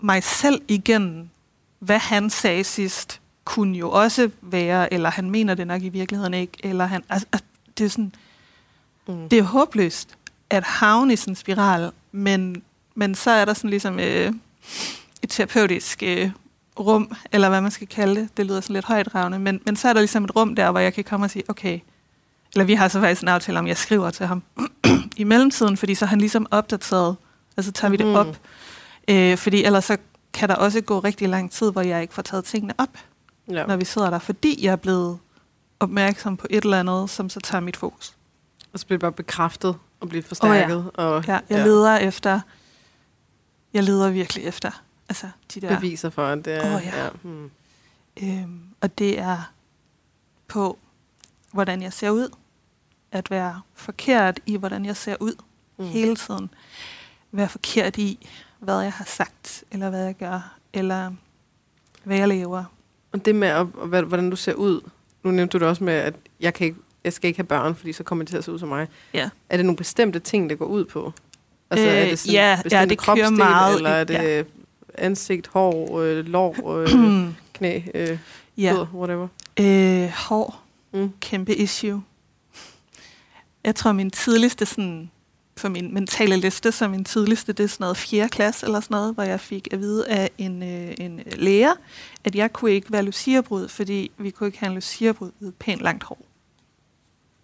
[0.00, 1.28] mig selv igennem,
[1.78, 6.34] hvad han sagde sidst, kunne jo også være, eller han mener det nok i virkeligheden
[6.34, 7.44] ikke, eller han, altså, altså,
[7.78, 8.12] det er sådan,
[9.08, 9.28] Mm.
[9.28, 10.08] det er håbløst
[10.50, 12.62] at havne i sådan en spiral, men,
[12.94, 14.32] men så er der sådan ligesom øh,
[15.22, 16.30] et terapeutisk øh,
[16.80, 19.88] rum, eller hvad man skal kalde det, det lyder sådan lidt højdragende, men, men så
[19.88, 21.78] er der ligesom et rum der, hvor jeg kan komme og sige, okay,
[22.56, 24.42] eller vi har så faktisk en aftale om, jeg skriver til ham
[25.16, 27.16] i mellemtiden, fordi så er han ligesom opdateret,
[27.56, 28.14] og så tager vi det Mhm.
[28.14, 28.38] op,
[29.08, 29.96] øh, fordi ellers så
[30.32, 32.98] kan der også gå rigtig lang tid, hvor jeg ikke får taget tingene op,
[33.50, 33.66] Ja.
[33.66, 35.18] når vi sidder der, fordi jeg er blevet
[35.80, 38.12] opmærksom på et eller andet, som så tager mit fokus.
[38.72, 40.90] Og så bliver det bare bekræftet og bliver forstærket.
[40.94, 42.40] Og, Ja, jeg leder efter,
[43.74, 44.70] jeg leder virkelig efter,
[45.08, 46.76] altså de der, beviser for, at det er...
[46.76, 47.04] Åh, ja.
[47.04, 47.08] ja.
[47.22, 47.50] Hmm.
[48.22, 49.38] øhm, og det er
[50.48, 50.78] på,
[51.52, 52.28] hvordan jeg ser ud,
[53.16, 55.32] at være forkert i, hvordan jeg ser ud
[55.78, 55.84] Mm.
[55.86, 56.50] hele tiden.
[57.32, 61.10] Være forkert i, hvad jeg har sagt, eller hvad jeg gør, eller
[62.04, 62.64] hvad jeg lever.
[63.12, 63.66] Og det med, at,
[64.04, 64.80] hvordan du ser ud.
[65.22, 67.74] Nu nævnte du det også med, at jeg, kan ikke, jeg skal ikke have børn,
[67.74, 68.88] fordi så kommer de til at se ud som mig.
[69.14, 69.28] Ja.
[69.50, 71.12] Er det nogle bestemte ting, det går ud på?
[71.70, 74.42] Altså, Øh, er det sådan ja, ja, det kører meget Eller er det ja.
[74.94, 76.88] ansigt, hår, øh, lår, øh,
[77.54, 78.18] knæ, øh,
[78.58, 78.72] ja.
[78.72, 79.28] fødder, whatever?
[79.60, 80.62] Øh, hår.
[80.92, 81.12] Mm.
[81.20, 82.02] Kæmpe issue.
[83.66, 85.10] Jeg tror, min tidligste sådan,
[85.56, 88.28] for min mentale liste, så min tidligste, det er sådan noget 4.
[88.28, 91.74] klasse eller sådan noget, hvor jeg fik at vide af en, øh, en lærer,
[92.24, 95.80] at jeg kunne ikke være luciabrud, fordi vi kunne ikke have en luciabrud med pænt
[95.80, 96.18] langt hår.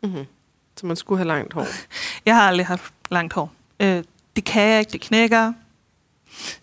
[0.03, 0.25] Mm-hmm.
[0.77, 1.67] Så man skulle have langt hår.
[2.27, 3.53] Jeg har aldrig haft langt hår.
[3.81, 4.05] Øh,
[4.37, 5.53] det kan jeg ikke, det knækker.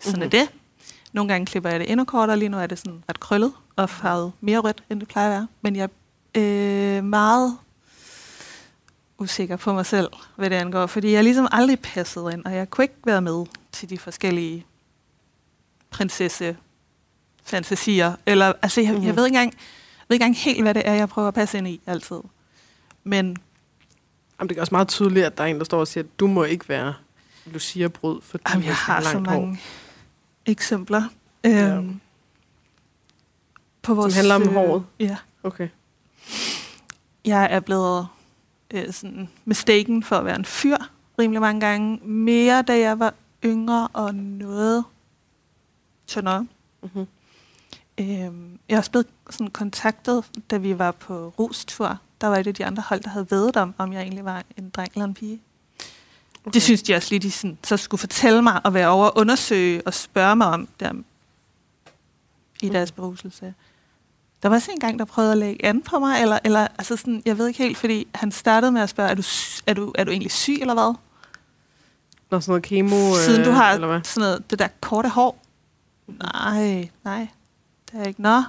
[0.04, 0.16] mm-hmm.
[0.16, 0.22] Mhm.
[0.22, 0.48] er det.
[1.12, 3.90] Nogle gange klipper jeg det endnu kortere, lige nu er det sådan ret krøllet og
[3.90, 5.48] farvet mere rødt, end det plejer at være.
[5.62, 5.88] Men jeg
[6.34, 7.56] er øh, meget
[9.20, 12.70] usikker på mig selv, hvad det angår, fordi jeg ligesom aldrig passet ind, og jeg
[12.70, 14.66] kunne ikke være med til de forskellige
[15.90, 16.56] prinsesse
[17.44, 18.12] fantasier.
[18.26, 19.04] Eller, altså, jeg, mm-hmm.
[19.06, 19.16] jeg Mhm.
[19.16, 19.54] ved ikke engang,
[20.08, 22.20] ved ikke engang helt, hvad det er, jeg prøver at passe ind i altid.
[23.04, 23.36] Men
[24.40, 26.10] Jamen, det er også meget tydeligt, at der er en, der står og siger, at
[26.20, 26.94] du må ikke være
[27.46, 29.56] Lucia-brud, fordi Jamen, jeg har så mange hår.
[30.46, 31.02] eksempler.
[31.46, 32.00] Øhm,
[33.82, 34.84] på vores, handler om øh, håret?
[35.00, 35.16] Ja.
[35.42, 35.68] Okay.
[37.24, 38.06] Jeg er blevet
[38.70, 40.76] øh, sådan mistaken for at være en fyr
[41.18, 41.96] rimelig mange gange.
[42.06, 44.84] Mere da jeg var yngre og noget
[46.06, 46.46] tyndere.
[46.82, 47.06] Mm-hmm.
[48.00, 51.98] Øhm, jeg er også blevet sådan kontaktet, da vi var på rustur.
[52.20, 54.42] Der var et af de andre hold, der havde vedet om, om jeg egentlig var
[54.56, 55.42] en dreng eller en pige.
[56.44, 56.54] Okay.
[56.54, 59.16] Det synes de også lige, de sådan, så skulle fortælle mig og være over og
[59.16, 60.92] undersøge og spørge mig om der
[62.62, 63.54] i deres beruselse.
[64.42, 66.96] Der var også en gang, der prøvede at lægge an på mig, eller, eller altså
[66.96, 69.22] sådan, jeg ved ikke helt, fordi han startede med at spørge, er du,
[69.66, 70.94] er du, er du egentlig syg, eller hvad?
[72.30, 74.00] Når sådan noget kemo, Siden du øh, har eller hvad?
[74.04, 75.42] sådan noget, det der korte hår.
[76.06, 77.28] Nej, nej,
[77.92, 78.22] det er ikke.
[78.22, 78.42] Nå,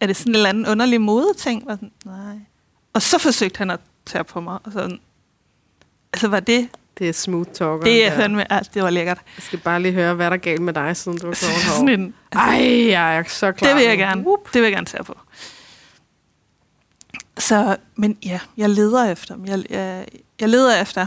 [0.00, 1.66] er det sådan en eller anden underlig modeting?
[1.66, 2.38] Var sådan, nej.
[2.92, 5.00] Og så forsøgte han at tage på mig, og sådan,
[6.12, 7.84] altså var det, Det er smooth talker.
[7.84, 9.18] det er fandme, ja, det var lækkert.
[9.36, 11.76] Jeg skal bare lige høre, hvad der er galt med dig, siden du har hår.
[11.76, 13.68] Sådan en, Ej, jeg er så klar.
[13.68, 15.18] det vil jeg gerne, det vil jeg gerne tage på.
[17.38, 19.46] Så, men ja, jeg leder efter dem.
[19.46, 20.06] Jeg, jeg,
[20.40, 21.06] jeg leder efter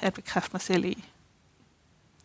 [0.00, 1.04] at bekræfte mig selv i,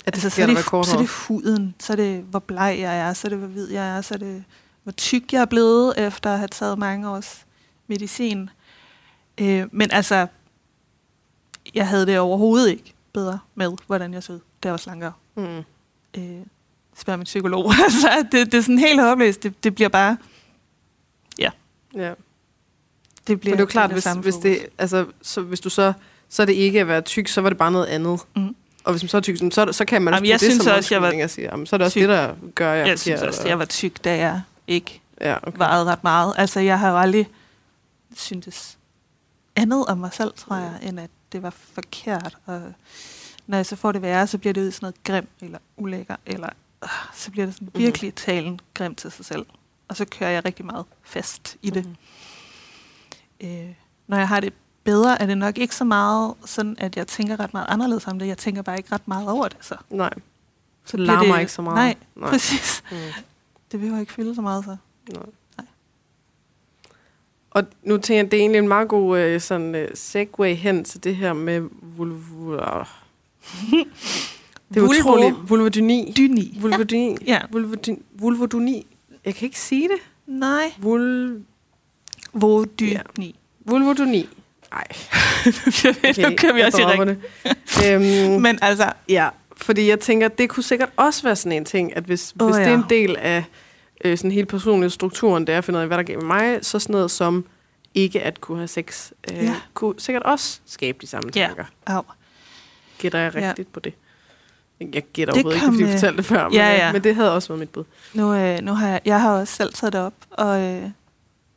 [0.05, 2.77] At det altså, så, er det, så er det huden, så er det, hvor bleg
[2.79, 4.43] jeg er, så er det, hvor hvid jeg er, så er det,
[4.83, 7.45] hvor tyk jeg er blevet, efter at have taget mange års
[7.87, 8.49] medicin.
[9.37, 10.27] Øh, men altså,
[11.73, 15.13] jeg havde det overhovedet ikke bedre med, hvordan jeg så ud, da jeg var slankere.
[15.35, 15.57] Mm.
[16.17, 16.45] Øh,
[16.97, 17.73] spørg min psykolog.
[17.85, 19.43] altså, det, det er sådan helt håbløst.
[19.43, 20.17] Det, det bliver bare,
[21.39, 21.49] Ja.
[23.27, 25.93] det bliver Men det er jo klart, hvis, hvis, det, altså, så, hvis du så,
[26.29, 28.19] så er det ikke at være tyk, så var det bare noget andet.
[28.35, 28.55] Mm.
[28.83, 30.53] Og hvis man så er tyk, så, så kan man også Jamen, jeg bruge det
[30.55, 32.01] synes som også, jeg var og sige, jamen, så er det også tyk.
[32.01, 35.35] det, der gør, jeg, Jeg synes også, at jeg var tyk, da jeg ikke Ja,
[35.47, 35.57] okay.
[35.57, 36.33] vejede ret meget.
[36.37, 37.27] Altså, jeg har jo aldrig
[38.15, 38.77] syntes
[39.55, 42.37] andet om mig selv, tror jeg, end at det var forkert.
[42.45, 42.73] Og
[43.47, 46.15] når jeg så får det værre, så bliver det ud sådan noget grim eller ulækker,
[46.25, 46.49] eller
[46.83, 47.79] øh, så bliver det sådan Mhm.
[47.81, 49.45] virkelig talen grim til sig selv.
[49.87, 51.85] Og så kører jeg rigtig meget fast i det.
[51.85, 51.95] Mhm.
[53.41, 53.73] Øh,
[54.07, 57.39] når jeg har det bedre, er det nok ikke så meget sådan, at jeg tænker
[57.39, 58.27] ret meget anderledes om det.
[58.27, 59.57] Jeg tænker bare ikke ret meget over det.
[59.61, 60.13] Så, Nej,
[60.85, 61.75] så det larmer ikke så meget.
[61.75, 62.29] Nej, Nej.
[62.29, 62.83] præcis.
[62.91, 62.97] Mm.
[63.71, 64.77] Det vil jo ikke fylde så meget så.
[65.13, 65.23] Nej.
[67.57, 70.83] Og nu tænker jeg, det er egentlig en meget god øh, sådan, øh, segue hen
[70.83, 72.83] til det her med vulva...
[74.73, 75.35] Det er Vulvo- utroligt.
[75.49, 76.13] Vulvodyni.
[76.17, 76.57] Dyni.
[76.61, 77.17] Vulvodyni.
[77.25, 77.39] Ja.
[77.51, 77.99] Vulvodyni.
[78.19, 78.85] Vulvodyni.
[79.25, 79.97] Jeg kan ikke sige det.
[80.27, 80.73] Nej.
[80.79, 81.41] Vul...
[82.33, 83.35] Vodyni.
[83.65, 84.29] Vulvodyni.
[84.71, 84.83] Nej.
[86.09, 87.07] Okay, nu kan vi også ring.
[87.07, 87.17] det.
[87.85, 91.95] øhm, Men altså, Ja, fordi jeg tænker, det kunne sikkert også være sådan en ting,
[91.97, 92.75] at hvis, oh, hvis det er ja.
[92.77, 93.43] en del af
[94.05, 96.59] øh, sådan hele personlige strukturen, det er at finde ud af, hvad der gav mig,
[96.61, 97.45] så sådan noget som
[97.93, 99.43] ikke at kunne have sex, øh, Ja.
[99.43, 99.55] ja.
[99.73, 101.45] kunne sikkert også skabe de samme Ja.
[101.47, 101.65] tanker.
[101.87, 102.01] au.
[102.97, 103.47] Gætter jeg Ja.
[103.49, 103.93] rigtigt på det?
[104.93, 106.91] Jeg gætter Det overhovedet ikke, fordi du øh, fortalte det før, men, ja, øh, ja.
[106.91, 107.83] men det havde også været mit bud.
[108.13, 110.89] Nu, øh, nu har jeg, jeg har også selv taget det op, og, øh,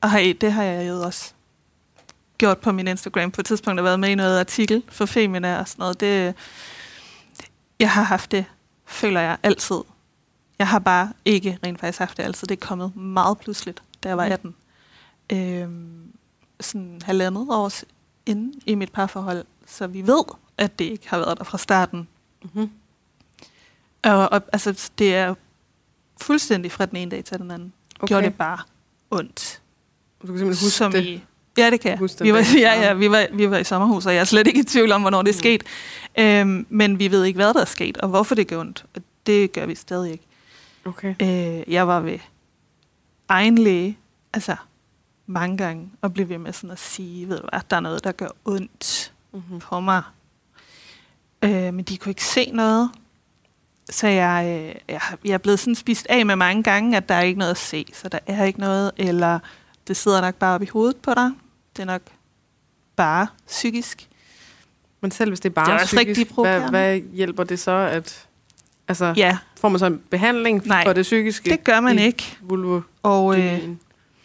[0.01, 1.33] og har, det har jeg jo også
[2.39, 3.31] gjort på min Instagram.
[3.31, 6.01] På et tidspunkt har jeg været med i noget artikel for Femina og sådan noget.
[6.01, 6.35] Det,
[7.81, 8.45] jeg har haft det,
[8.87, 9.77] føler jeg, altid.
[10.61, 12.49] Jeg har bare ikke rent faktisk haft det altid.
[12.49, 14.33] Det er kommet meget pludseligt, da jeg var Mm.
[14.33, 14.55] 18.
[15.33, 16.13] Øhm,
[16.61, 17.85] sådan halvandet års
[18.27, 20.25] inde i mit parforhold, så vi ved,
[20.59, 22.09] at det ikke har været der fra starten.
[22.43, 22.71] Mm-hmm.
[24.03, 25.35] Og, og altså, det er
[26.21, 27.73] fuldstændig fra den ene dag til den anden.
[28.01, 28.09] Okay.
[28.09, 28.59] Gjorde det bare
[29.11, 29.61] ondt.
[30.23, 31.05] Du kan simpelthen huske som det.
[31.05, 31.23] I,
[31.59, 32.09] ja, det kan jeg.
[32.21, 34.61] Vi var, ja, ja, vi var, vi var i sommerhus, og jeg er slet ikke
[34.61, 35.39] i tvivl om, hvornår det er Mm.
[35.39, 35.63] sket.
[36.19, 38.85] Øhm, men vi ved ikke, hvad der er sket, og hvorfor det gør ondt.
[38.95, 40.25] Og det gør vi stadig ikke.
[40.85, 41.15] Okay.
[41.23, 42.19] Øh, jeg var ved
[43.29, 43.99] egen læge,
[44.33, 44.57] altså
[45.27, 48.05] mange gange, og blev ved med sådan at sige, ved du hvad, der er noget,
[48.05, 49.59] der gør ondt Mm-hmm.
[49.59, 50.03] på mig.
[51.43, 52.91] Øh, men de kunne ikke se noget.
[53.91, 57.15] Så jeg, øh, jeg, jeg er blevet sådan spist af med mange gange, at der
[57.15, 59.39] er ikke noget at se, så der er ikke noget, eller
[59.89, 61.31] det sidder nok bare op i hovedet på dig.
[61.77, 62.03] Det er nok
[62.97, 64.09] bare psykisk.
[65.01, 68.27] Men selv hvis det er bare Det er psykisk, hvad, hvad hjælper det så, at...
[68.91, 71.51] Altså, Ja, får man så en behandling Nej, for det psykiske?
[71.51, 72.39] det gør man ikke.
[72.41, 72.81] Vulvo.
[73.03, 73.69] Og øh,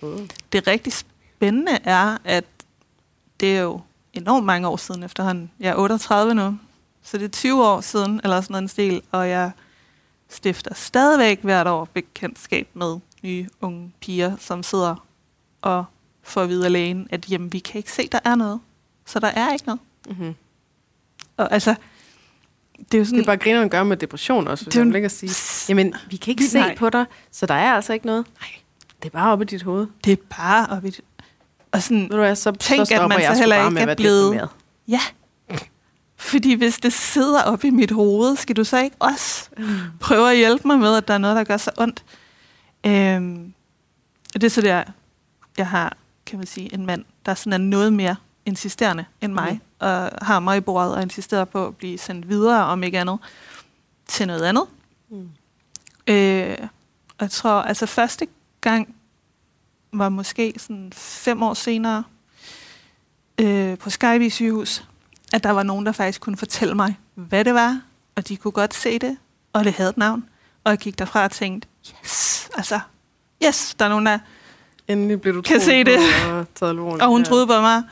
[0.03, 0.19] Øh.
[0.51, 2.43] det rigtig spændende er, at
[3.39, 3.81] det er jo
[4.13, 5.51] enormt mange år siden efterhånden.
[5.59, 6.57] Jeg er 38 nu,
[7.03, 9.51] så det er 20 år siden, eller sådan en stil, og jeg
[10.29, 15.05] stifter stadigvæk hvert år bekendtskab med nye unge piger, som sidder
[15.61, 15.85] og
[16.23, 18.59] får at vide af lægen, at jamen, vi kan ikke se, der er noget.
[19.05, 19.81] Så der er ikke noget.
[20.09, 20.35] Mm-hmm.
[21.37, 21.75] Og altså,
[22.91, 23.17] det er jo sådan...
[23.19, 25.11] Det er bare griner, at gøre med depression også, hvis Det er jo ikke at
[25.11, 26.75] sige, jamen, vi kan ikke Vi- se nej.
[26.75, 28.25] på dig, så der er altså ikke noget.
[28.41, 28.49] Nej.
[29.03, 29.87] Det er bare oppe i dit hoved.
[30.05, 30.67] det er bare...
[30.67, 30.95] Og, vi,
[31.71, 33.79] og sådan, Ved du hvad, så, Tænk, så at man så jeg sgu heller ikke
[33.91, 34.49] er blevet-.
[34.87, 34.99] Ja.
[36.17, 39.49] Fordi hvis det sidder op i mit hoved, skal du så ikke også
[39.99, 42.03] prøve at hjælpe mig med, at der er noget, der gør så ondt?
[42.85, 43.53] Øhm,
[44.35, 44.83] og det er så der,
[45.57, 49.51] jeg har, kan man sige, en mand, der sådan er noget mere insisterende end mig,
[49.51, 49.59] mm.
[49.85, 53.19] Og har mig i bordet og insisterer på at blive sendt videre, om ikke andet,
[54.07, 54.63] til noget andet.
[55.09, 55.29] Mm.
[56.07, 56.57] Øh,
[57.07, 58.27] og jeg tror, altså første
[58.61, 58.95] gang
[59.93, 62.03] var måske sådan fem år senere
[63.41, 64.83] øh, på Skyby sygehus,
[65.33, 67.81] at der var nogen, der faktisk kunne fortælle mig, hvad det var,
[68.15, 69.17] og de kunne godt se det,
[69.53, 70.25] og det havde et navn.
[70.63, 71.67] Og jeg gik derfra og tænkte,
[72.03, 72.79] yes, altså,
[73.45, 74.19] yes, der er nogen, der...
[74.87, 75.99] Endelig blev du Kan se det.
[76.25, 76.47] Og.
[77.01, 77.83] Og hun troede på mig.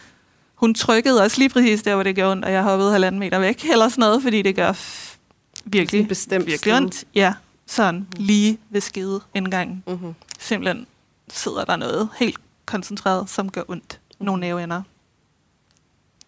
[0.64, 3.40] Hun trykkede også lige præcis der, hvor det gjorde ondt, og jeg hoppede halvanden meter
[3.40, 5.20] væk, eller sådan noget, fordi det gør Sådan
[5.66, 7.06] virkelig, et bestemt virkelig ondt.
[7.16, 7.34] Ja,
[7.66, 9.84] sådan lige ved skede indgangen.
[9.88, 10.16] Mhm.
[10.40, 10.88] Simpelthen
[11.30, 14.00] sidder der noget helt koncentreret, som gør ondt.
[14.20, 14.82] Nogle næveender,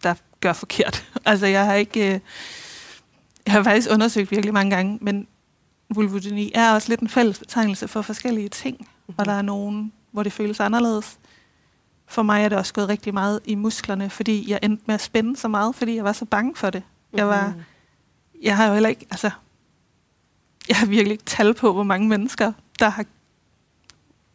[0.02, 1.04] der gør forkert.
[1.24, 2.14] Altså, jeg har ikke...
[2.14, 2.20] Øh,
[3.46, 5.26] jeg har faktisk undersøgt virkelig mange gange, men
[5.88, 9.14] vulvodyni er også lidt en fælles betegnelse for forskellige ting, mm-hmm.
[9.18, 11.18] og der er nogen, hvor det føles anderledes.
[12.08, 15.00] For mig er det også gået rigtig meget i musklerne, fordi jeg endte med at
[15.02, 16.82] spænde så meget, fordi jeg var så bange for det.
[17.12, 17.60] Jeg var, Mhm.
[18.42, 19.30] jeg har jo heller ikke, altså,
[20.68, 23.04] jeg har virkelig ikke tal på, hvor mange mennesker, der har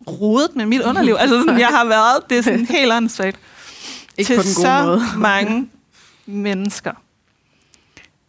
[0.07, 1.15] rodet med mit underliv.
[1.19, 3.39] Altså, sådan, jeg har været, det er sådan helt åndssvagt.
[4.17, 5.01] Ikke til på den gode så måde.
[5.29, 5.69] mange
[6.25, 6.91] mennesker.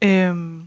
[0.05, 0.67] Øhm,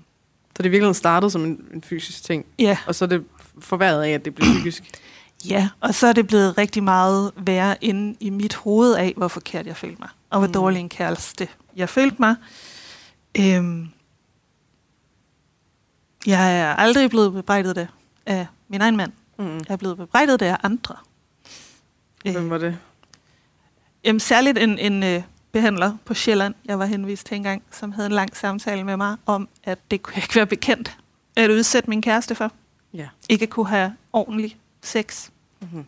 [0.57, 3.23] Så det virkelig startede som en, en fysisk ting, ja, og så er det
[3.59, 4.83] forværret af, at det blev psykisk.
[5.49, 9.27] Ja, og så er det blevet rigtig meget værre inde i mit hoved af, hvor
[9.27, 10.53] forkert jeg følte mig, og hvor Mm.
[10.53, 12.35] dårlig en kæreste jeg følte mig.
[13.39, 13.89] Øhm,
[16.27, 17.87] jeg er aldrig blevet bebrejdet det
[18.25, 19.11] af min egen mand.
[19.39, 19.55] Mm.
[19.57, 20.95] Jeg er blevet bebrejdet det af andre.
[22.21, 22.77] Hvem var det?
[24.03, 28.05] Jamen, særligt en, en øh, behandler på Sjælland, jeg var henvist til engang, som havde
[28.05, 30.97] en lang samtale med mig om, at det kunne jeg ikke være bekendt
[31.35, 32.51] at udsætte min kæreste for.
[32.93, 33.07] Ja.
[33.29, 35.29] Ikke kunne have ordentlig sex.
[35.71, 35.85] Mm-hmm.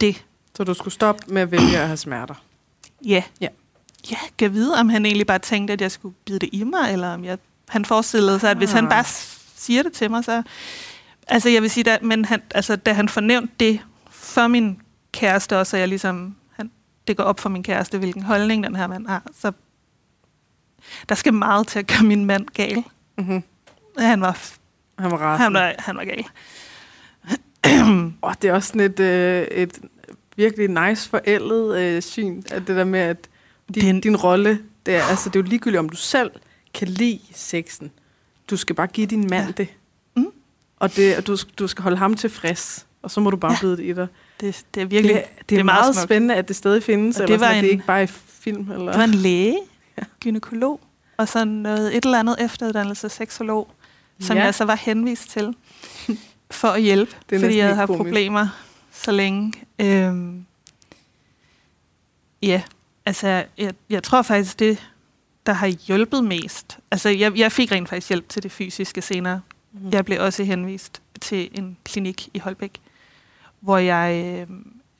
[0.00, 0.24] Det,
[0.56, 2.34] Så du skulle stoppe med at vælge at have smerter.
[3.04, 3.22] ja.
[3.40, 3.48] Ja.
[4.10, 6.92] Ja, kan vide, om han egentlig bare tænkte, at jeg skulle bide det i mig,
[6.92, 8.90] eller om jeg, han forestillede sig, at hvis han Ah.
[8.90, 10.42] bare s- siger det til mig, så...
[11.28, 14.80] Altså, jeg vil sige, da, men han, altså, da han fornævnte det for min
[15.12, 16.70] kæreste også, og jeg ligesom, han,
[17.06, 19.52] det går op for min kæreste, hvilken holdning den her mand har, så
[21.08, 22.84] der skal meget til at gøre min mand gal.
[23.18, 23.42] Mm-hmm.
[23.98, 24.38] Han var,
[24.98, 25.60] Han var han rasende.
[25.60, 26.24] var, han var gal.
[28.22, 29.78] Oh, det er også sådan et, øh, et
[30.36, 33.28] virkelig nice forældet øh, syn, at det der med, at
[33.74, 36.30] din, Den- din rolle, det er, altså, det er jo ligegyldigt, om du selv
[36.74, 37.90] kan lide sexen.
[38.50, 39.52] Du skal bare give din mand Ja.
[39.56, 39.68] det.
[40.16, 40.26] Mm.
[40.78, 43.58] Og, det, og du, du skal holde ham tilfreds, og så må du bare Ja.
[43.60, 44.06] bide det i dig.
[44.40, 45.14] Det, det er virkelig...
[45.16, 46.04] det, det, er det er er meget smukt.
[46.04, 47.98] spændende, at det stadig findes, Og eller det var sådan, at det en- ikke bare
[47.98, 48.70] er i film.
[48.70, 48.92] Eller?
[48.92, 49.58] Det var en læge,
[50.20, 50.80] gynekolog,
[51.16, 53.68] og så noget, et eller andet efteruddannelse seksolog,
[54.20, 54.44] som Ja.
[54.44, 55.54] jeg så var henvist til
[56.50, 58.48] for at hjælpe, fordi jeg havde haft problemer
[58.92, 59.52] så længe.
[59.78, 60.46] Øhm,
[62.42, 62.62] ja,
[63.06, 64.90] altså jeg, jeg tror faktisk, det,
[65.46, 69.40] der har hjulpet mest, altså jeg, jeg fik rent faktisk hjælp til det fysiske senere.
[69.72, 69.92] Mhm.
[69.92, 72.80] Jeg blev også henvist til en klinik i Holbæk,
[73.60, 74.56] hvor jeg øh,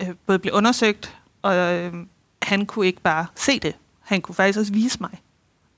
[0.09, 1.95] øh, både blev undersøgt, og øh,
[2.43, 3.75] han kunne ikke bare se det.
[4.01, 5.23] Han kunne faktisk også vise mig,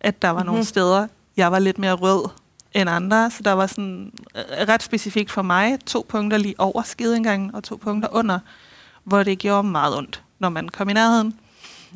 [0.01, 0.47] at der var mm-hmm.
[0.47, 0.65] nogle Mhm.
[0.65, 2.29] steder, jeg var lidt mere rød
[2.81, 3.31] end andre.
[3.31, 7.65] Så der var sådan øh, ret specifikt for mig to punkter lige over skideindgangen og
[7.65, 8.39] to punkter under,
[9.05, 11.39] hvor det gjorde meget ondt, når man kom i nærheden.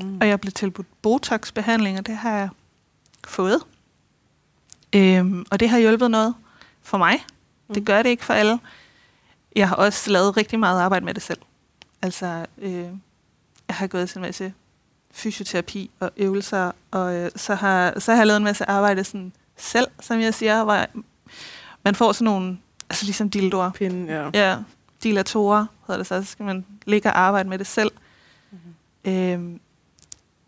[0.01, 0.18] Mm.
[0.21, 2.49] Og jeg blev tilbudt Botox-behandling, og det har jeg
[3.25, 3.62] fået.
[4.92, 6.35] Øhm, og det har hjulpet noget
[6.83, 7.25] for mig.
[7.68, 7.85] Det Mm.
[7.85, 8.59] gør det ikke for alle.
[9.57, 11.38] Jeg har også lavet rigtig meget arbejde med det selv.
[12.03, 12.73] Altså, øh,
[13.68, 14.53] jeg har gået til en masse
[15.11, 19.33] fysioterapi og øvelser, og øh, så, har, så har jeg lavet en masse arbejde sådan
[19.62, 20.87] selv, som jeg siger, jeg,
[21.85, 22.59] man får sådan nogle,
[22.90, 24.31] altså ligesom dildoer, Pinde, ja.
[24.35, 24.59] Ja,
[25.03, 26.22] dilatorer hedder det så.
[26.22, 27.90] Så skal man ligge og arbejde med det selv.
[28.51, 29.12] Mm-hmm.
[29.12, 29.61] Øhm,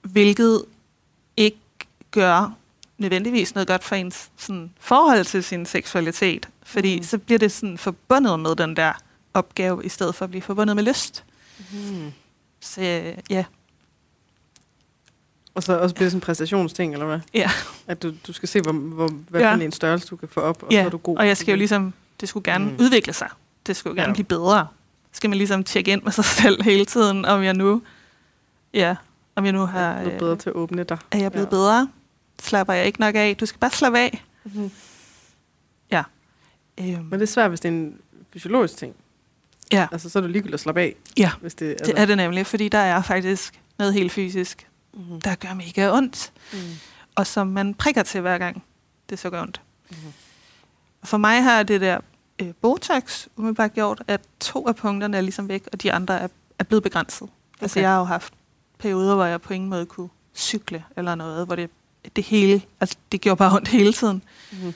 [0.02, 0.64] hvilket
[1.36, 1.58] ikke
[2.10, 2.56] gør
[2.98, 6.48] nødvendigvis noget godt for ens sådan, forhold til sin seksualitet.
[6.62, 7.02] Fordi mm.
[7.02, 8.92] så bliver det sådan forbundet med den der
[9.34, 11.24] opgave, i stedet for at blive forbundet med lyst.
[11.72, 12.12] Mm.
[12.60, 13.44] Så øh, ja,
[15.54, 17.20] Og så også bliver det sådan en præstationsting, eller hvad?
[17.34, 17.50] ja.
[17.86, 19.48] At du, du skal se, hvor, hvor, hvad Ja.
[19.48, 19.54] ja.
[19.56, 20.82] for en størrelse du kan få op, og ja.
[20.82, 21.16] så er du god.
[21.18, 22.70] og jeg skal jo ligesom, det skulle gerne mm.
[22.70, 22.76] Mm.
[22.80, 23.28] udvikle sig.
[23.66, 24.14] Det skulle jo gerne Ja.
[24.14, 24.66] blive bedre.
[25.12, 27.82] Så skal man ligesom tjekke ind med sig selv hele tiden, om jeg nu,
[28.74, 28.96] ja,
[29.36, 29.80] om jeg nu har...
[29.80, 30.98] er blevet øh, bedre til at åbne dig.
[31.10, 31.56] Er jeg blevet Ja.
[31.56, 31.60] ja.
[31.62, 31.88] bedre?
[32.42, 33.36] Slapper jeg ikke nok af?
[33.36, 34.24] Du skal bare slappe af.
[34.44, 34.70] Mm-hmm.
[36.80, 37.98] Øhm, Men det er svært, hvis det er en
[38.32, 38.94] fysiologisk ting.
[39.72, 40.94] ja, Altså, så er det ligegyldigt at slappe af.
[41.16, 41.84] Ja, hvis det, altså.
[41.86, 44.66] det er det nemlig, fordi der er faktisk noget helt fysisk,
[44.96, 45.20] Mm-hmm.
[45.20, 46.58] der gør mega ondt, Mm.
[47.14, 48.64] og som man prikker til hver gang,
[49.10, 49.60] det så gør ondt.
[49.90, 49.98] Mhm.
[51.02, 51.98] Og For mig har det der
[52.38, 56.28] øh, Botox umiddelbart gjort, at to af punkterne er ligesom væk, og de andre er,
[56.58, 57.22] er blevet begrænset.
[57.22, 57.30] Okay.
[57.62, 58.34] Altså jeg har jo haft
[58.78, 61.70] perioder, hvor jeg på ingen måde kunne cykle eller noget, hvor det,
[62.16, 64.22] det hele, altså det gjorde bare ondt hele tiden.
[64.52, 64.74] Mm-hmm.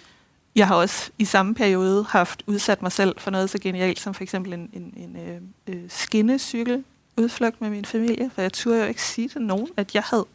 [0.54, 4.14] Jeg har også i samme periode haft udsat mig selv for noget så genialt som
[4.14, 6.84] for eksempel en, en, en øh, øh, skinnecykel
[7.18, 10.26] udflugt med min familie, for jeg turde jo ikke sige til nogen, at jeg havde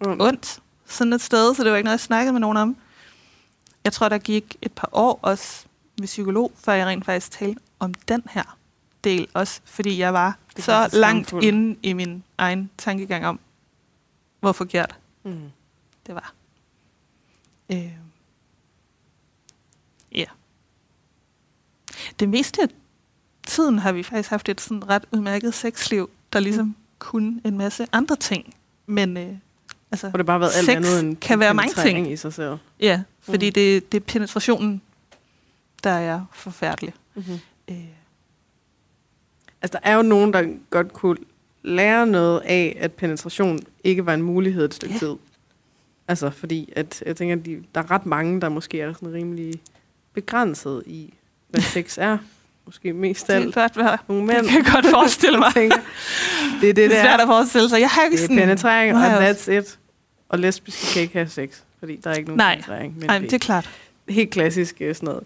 [0.00, 0.22] Ondt.
[0.22, 2.76] ondt sådan et sted, så det var ikke noget, jeg snakkede med nogen om.
[3.84, 5.64] Jeg tror, der gik et par år også
[5.98, 8.56] ved psykolog, før jeg rent faktisk talte om den her
[9.04, 11.44] del også, fordi jeg var Det så langt skamfuldt.
[11.46, 13.40] inde i min egen tankegang om,
[14.40, 15.50] hvor forkert Mm.
[16.06, 16.32] det var.
[17.72, 17.92] Øh.
[20.12, 20.24] Ja.
[22.20, 22.68] Det meste af
[23.50, 26.74] tiden har vi faktisk haft et sådan ret udmærket sexliv, der ligesom Mm.
[26.98, 28.54] kunne en masse andre ting.
[28.86, 29.32] Men øh,
[29.92, 32.12] altså, Hvor det bare har været alt andet end kan være mange ting.
[32.12, 32.56] i sig selv.
[32.80, 33.52] ja, fordi Mm.
[33.52, 34.82] det, det er penetrationen,
[35.84, 36.94] der er forfærdelig.
[37.14, 37.38] Mm-hmm.
[37.70, 37.76] Øh,
[39.62, 41.16] Altså, der er jo nogen, der godt kunne
[41.62, 44.98] lære noget af, at penetration ikke var en mulighed et stykke Ja.
[44.98, 45.14] tid.
[46.08, 49.12] Altså, fordi at, jeg tænker, at de, der er ret mange, der måske er sådan
[49.12, 49.60] rimelig
[50.12, 51.14] begrænset i,
[51.48, 52.18] hvad sex er.
[52.70, 54.46] Måske mest af det, alt kan godt være, nogle det mænd.
[54.46, 55.52] kan jeg godt forestille mig.
[55.54, 55.84] Tænker, det
[56.54, 57.80] er det, Det det er svært at forestille sig.
[57.80, 58.36] Jeg har ikke Det er sådan...
[58.36, 59.78] penetrering, og that's it.
[60.28, 61.48] Og lesbiske kan ikke have sex,
[61.78, 62.54] fordi der er ikke nogen Nej.
[62.54, 62.98] penetrering.
[62.98, 63.70] Nej, det det er klart.
[64.08, 65.22] helt klassisk øh, sådan noget.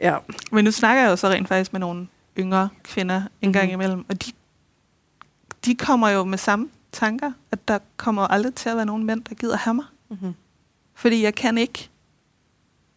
[0.00, 0.16] Ja,
[0.52, 2.06] Men nu snakker jeg jo så rent faktisk med nogle
[2.38, 3.74] yngre kvinder en gang Mhm.
[3.74, 4.32] imellem, og de,
[5.64, 9.24] de kommer jo med samme tanker, at der kommer aldrig til at være nogen mænd,
[9.24, 9.84] der gider have mig.
[10.10, 10.34] mm-hmm.
[10.94, 11.88] Fordi jeg kan ikke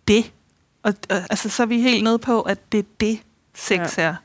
[0.07, 0.31] det.
[0.83, 3.19] Og, og altså, så er vi helt nede på, at det er det,
[3.57, 4.03] sex ja.
[4.03, 4.15] er.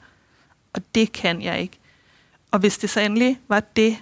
[0.73, 1.79] Og det kan jeg ikke.
[2.51, 3.97] Og hvis det så endelig var det,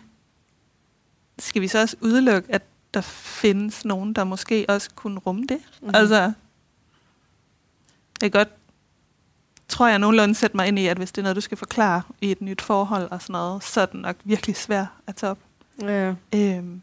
[1.39, 2.63] skal vi så også udelukke, at
[2.95, 5.59] der findes nogen, der måske også kunne rumme det?
[5.59, 5.67] Mhm.
[5.81, 5.95] Mm-hmm.
[5.95, 6.33] Altså, jeg
[8.21, 8.49] kan godt,
[9.69, 12.03] tror jeg nogenlunde sætte mig ind i, at hvis det er noget, du skal forklare
[12.21, 15.31] i et nyt forhold og sådan noget, så er den nok virkelig svær at tage
[15.31, 15.39] op.
[15.83, 16.15] ja.
[16.35, 16.83] Øhm,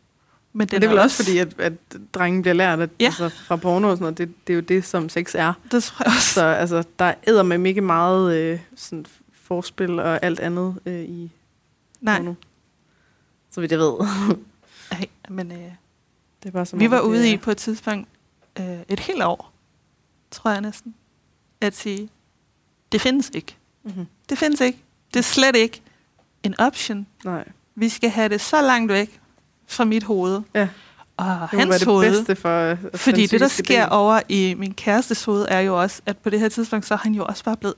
[0.58, 1.74] men Men det er vel også fordi, at, at
[2.14, 3.05] drengen bliver lært, at Ja.
[3.05, 5.53] altså, fra porno og sådan noget, det, det er jo det, som sex er.
[5.72, 6.34] Det tror jeg også.
[6.34, 11.32] Så altså, der æder med ikke meget øh, sådan forspil og alt andet øh, i
[12.01, 12.34] Nej, porno.
[13.51, 13.93] Så vidt jeg ved.
[14.91, 15.58] Ej, men øh,
[16.43, 18.08] Det er bare som vi om, var ude i på et tidspunkt
[18.60, 19.51] øh, et helt år,
[20.32, 20.95] tror jeg næsten,
[21.62, 22.10] at sige,
[22.91, 23.55] det findes ikke.
[23.84, 24.05] Mhm.
[24.30, 24.84] Det findes ikke.
[25.14, 25.82] Det er slet ikke
[26.43, 27.08] en option.
[27.26, 29.20] Nej, Vi skal have det så langt væk
[29.68, 30.41] fra mit hoved.
[30.55, 30.68] Ja.
[31.18, 32.11] Og det hans det hoved.
[32.11, 33.91] bedste for altså, Fordi det, der sker del.
[33.91, 36.97] over i min kærestes hoved, er jo også, at på det her tidspunkt, så er
[36.97, 37.76] han jo også bare blevet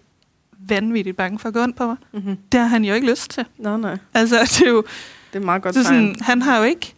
[0.59, 1.97] vanvittigt bange for at gå ondt på mig.
[2.11, 2.37] Mhm.
[2.51, 3.45] Det har han jo ikke lyst til.
[3.57, 3.97] Nej, nej.
[4.13, 4.83] Altså, det er jo,
[5.33, 6.15] Det er meget godt det er tegn.
[6.15, 6.93] sådan, han har jo ikke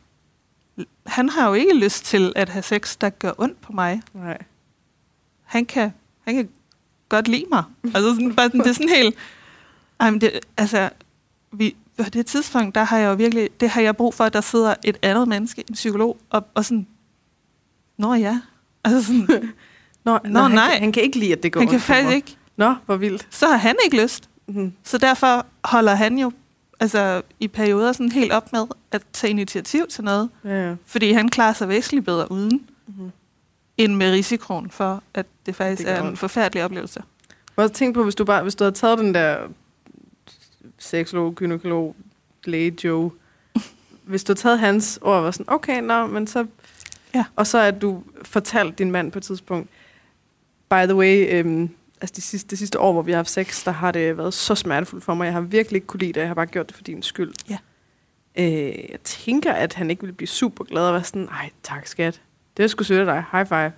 [1.08, 4.02] han har jo ikke lyst til at have sex, der gør ondt på mig.
[4.14, 4.38] Nej.
[5.44, 5.94] Han kan,
[6.26, 6.50] han kan
[7.10, 7.64] godt lide mig.
[7.84, 9.16] Altså, sådan, bare sådan, det er sådan helt...
[10.00, 10.90] Ej, men det, altså,
[11.52, 13.50] vi, på det tidspunkt, der har jeg jo virkelig...
[13.60, 16.66] Det har jeg brug for, at der sidder et andet menneske, en psykolog, og, og
[16.66, 16.88] sådan...
[17.98, 18.40] Nå ja.
[18.84, 19.28] Altså sådan,
[20.06, 20.70] Nå, Nå, han, nej.
[20.72, 22.38] Kan, han kan ikke lide, at det går han kan faktisk ikke...
[22.58, 23.28] Nå, hvor vildt.
[23.30, 24.30] Så har han ikke lyst.
[24.48, 24.74] Mhm.
[24.84, 26.32] Så derfor holder han jo
[26.80, 30.30] altså, i perioder sådan helt op med at tage initiativ til noget.
[30.46, 30.74] Ja.
[30.86, 33.12] Fordi han klarer sig væsentligt bedre uden, Mhm.
[33.78, 37.04] end med risikoen for, at det faktisk Det er en forfærdelig oplevelse.
[37.30, 39.38] Jeg har også tænkt på, hvis du, bare, hvis du havde taget den der
[40.82, 41.96] seksolog, gynekolog,
[42.46, 43.12] læge Joe,
[44.04, 46.46] hvis du havde taget hans ord og var sådan, okay, nå, men så...
[47.14, 47.26] Ja.
[47.36, 49.70] Og så at du fortalt din mand på et tidspunkt,
[50.70, 51.70] by the way, øhm,
[52.02, 54.34] altså de sidste, det sidste år, hvor vi har haft sex, der har det været
[54.34, 55.26] så smertefuldt for mig.
[55.26, 57.34] Jeg har virkelig ikke kunne lide det, jeg har bare gjort det for din skyld.
[57.50, 57.58] Ja.
[58.36, 61.88] Øh, jeg tænker, at han ikke ville blive super glad og være sådan, ej, tak
[61.88, 62.22] skat.
[62.58, 63.24] Det er sgu sødt af dig.
[63.32, 63.72] High five.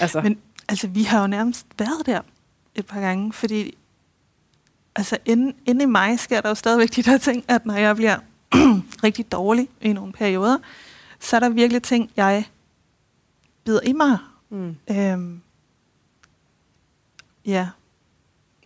[0.00, 0.38] Altså, Men
[0.68, 2.20] altså, vi har jo nærmest været der
[2.74, 3.74] et par gange, fordi
[5.02, 7.96] altså, inde, inde i mig sker der jo stadigvæk de der ting, at når jeg
[7.96, 8.16] bliver
[9.04, 10.58] rigtig dårlig i nogle perioder,
[11.20, 12.44] så er der virkelig ting, jeg
[13.64, 14.18] bider i mig.
[14.50, 14.76] mm.
[14.90, 15.40] Øhm,
[17.46, 17.68] ja,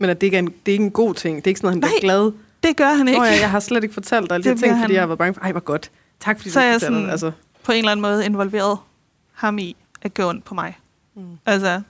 [0.01, 1.37] Men at det ikke er en, det er ikke en god ting.
[1.37, 2.33] Det er ikke sådan, at han Nej, bliver glad.
[2.63, 3.19] det gør han ikke.
[3.21, 5.01] Nå ja, jeg har slet ikke fortalt dig alle de ting, bliver fordi han- jeg
[5.03, 5.91] har været bange for, ej, hvor godt.
[6.21, 7.11] Tak fordi Så du jeg fortæller sådan-.
[7.11, 7.33] Altså,
[7.63, 8.79] På en eller anden måde involveret
[9.33, 10.79] ham i at gå ondt på mig.
[11.15, 11.39] mm.
[11.47, 11.83] Altså,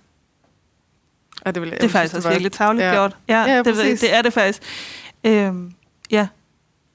[1.46, 2.92] ja, det, vil, det er faktisk også virkelig tavligt ja.
[2.92, 3.16] gjort.
[3.28, 4.00] Ja, Ja, det, jeg- præcis.
[4.00, 4.62] det er det faktisk.
[5.24, 5.72] Øhm,
[6.10, 6.28] ja,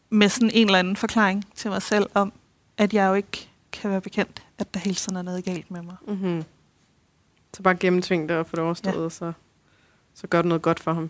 [0.09, 2.33] med sådan en eller anden forklaring til mig selv om,
[2.77, 5.81] at jeg jo ikke kan være bekendt, at der hele tiden er noget galt med
[5.81, 5.95] mig.
[6.07, 6.43] Mm-hmm.
[7.53, 9.09] Så bare gennemtving det og få det overstået, ja.
[9.09, 9.31] så,
[10.15, 11.09] så gør det noget godt for ham.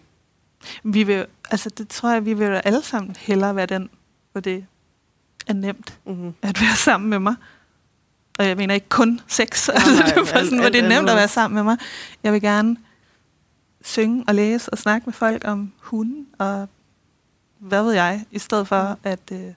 [0.84, 3.90] Vi vil, altså det tror jeg, vi vil jo alle sammen hellere være den,
[4.32, 4.66] hvor det
[5.48, 6.34] er nemt Mm-hmm.
[6.42, 7.36] at være sammen med mig.
[8.40, 10.84] Og jeg mener ikke kun sex, Nej, altså, det er bare alt- sådan, hvor det
[10.84, 11.78] er nemt at være sammen med mig.
[12.24, 12.78] Jeg vil gerne
[13.84, 16.68] synge og læse og snakke med folk om hunden og
[17.60, 19.00] hvad ved jeg, i stedet for Mm.
[19.04, 19.54] at, øh,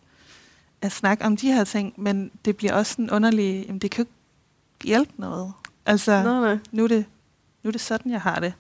[0.83, 4.05] at snakke om de her ting, men det bliver også en underlig, jamen det kan
[4.05, 5.53] jo ikke hjælpe noget.
[5.87, 6.59] Altså, Nej, nej.
[6.73, 7.05] nu er, det,
[7.63, 8.53] nu er det sådan, jeg har det.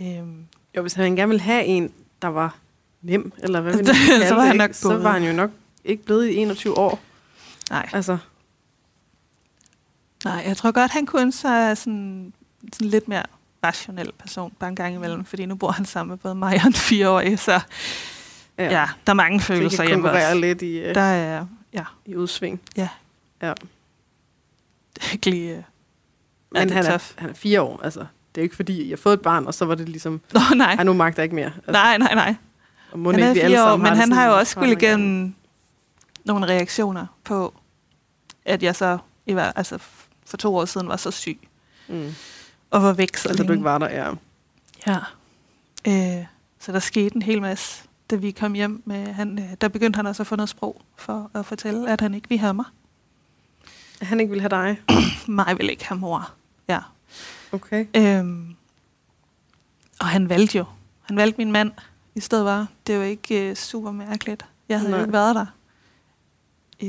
[0.00, 0.44] Øhm,
[0.76, 2.56] Jo, hvis han gerne ville have en, der var
[3.02, 4.58] nem, eller hvad nu Så var det, han ikke?
[4.58, 5.50] nok så var han jo nok
[5.84, 7.00] ikke blevet i 21 år.
[7.70, 8.18] nej, Altså,
[10.24, 12.32] nej, jeg tror godt, han kunne ønske sig sådan,
[12.72, 13.22] sådan lidt mere
[13.64, 16.66] rationel person, bare en gang imellem, fordi nu bor han sammen med både mig og
[16.66, 17.52] en fireårig, så
[18.58, 20.34] ja, ja der er mange følelser hjemme også.
[20.34, 22.60] lidt i, uh, Der er, ja, i udsving.
[22.76, 22.88] ja.
[23.42, 23.52] Ja.
[24.94, 25.50] Det er virkelig...
[25.50, 25.62] øh,
[26.52, 28.00] Men det han, er er, han er fire år, altså.
[28.00, 28.06] Det
[28.40, 30.40] er jo ikke fordi, jeg har fået et barn, og så var det ligesom, Nå,
[30.56, 30.74] nej.
[30.74, 31.52] ej, nu magter jeg ikke mere.
[31.56, 32.34] Altså, Nej, nej, nej.
[32.92, 35.34] og Han er fire år, men han har jo også skulle igennem
[36.24, 37.54] nogle reaktioner på,
[38.44, 39.78] at jeg så i hver, altså
[40.26, 41.38] for to år siden var så syg
[41.88, 42.14] Mm.
[42.70, 43.54] Og var væk så Altså, du længe.
[43.54, 44.10] ikke var der, ja.
[44.86, 44.98] Ja.
[46.18, 46.24] Øh,
[46.58, 48.82] så der skete en hel masse, da vi kom hjem.
[48.84, 52.00] Med, han, øh, der begyndte han også at få noget sprog for at fortælle, at
[52.00, 52.64] han ikke ville have mig.
[54.00, 54.80] At Han ikke ville have dig.
[55.28, 56.30] Mig ville ikke have mor.
[56.68, 56.78] Ja.
[57.52, 57.86] Okay.
[57.96, 58.54] Øhm,
[60.00, 60.64] og han valgte jo.
[61.02, 61.72] Han valgte min mand
[62.14, 62.66] i stedet var.
[62.86, 64.44] Det jo ikke øh, super mærkeligt.
[64.68, 65.00] Jeg havde Nej.
[65.00, 65.46] ikke været der.
[66.82, 66.88] Øh,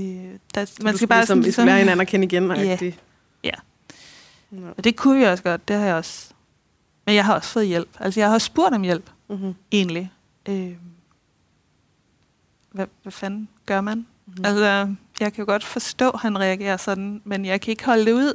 [0.55, 2.51] der man du skal bare ligesom, I skal lære hinanden at kende igen.
[2.51, 2.77] Ja.
[2.81, 2.93] Yeah.
[3.43, 3.51] Ja.
[4.51, 4.69] Ja.
[4.77, 5.67] Og det kunne vi også godt.
[5.67, 6.33] Det har jeg også.
[7.05, 7.89] Men jeg har også fået hjælp.
[7.99, 9.55] Altså, jeg har også spurgt om hjælp, Mm-hmm.
[9.71, 10.11] egentlig.
[10.49, 10.75] Øh,
[12.71, 13.97] hvad, hvad fanden gør man?
[14.25, 14.45] Mm-hmm.
[14.45, 18.05] Altså, jeg kan jo godt forstå, at han reagerer sådan, men jeg kan ikke holde
[18.05, 18.33] det ud,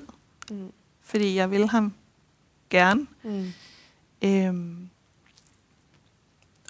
[0.51, 0.71] Mm.
[1.03, 1.93] fordi jeg vil ham
[2.71, 3.07] gerne.
[3.23, 3.53] Mm.
[4.23, 4.89] Øhm,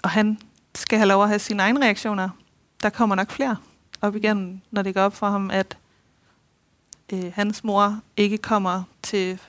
[0.03, 0.37] og han
[0.75, 2.29] skal have lov at have sine egne reaktioner.
[2.83, 3.57] Der kommer nok flere
[4.01, 5.77] op igen, når det går op for ham, at
[7.13, 9.39] øh, hans mor ikke kommer til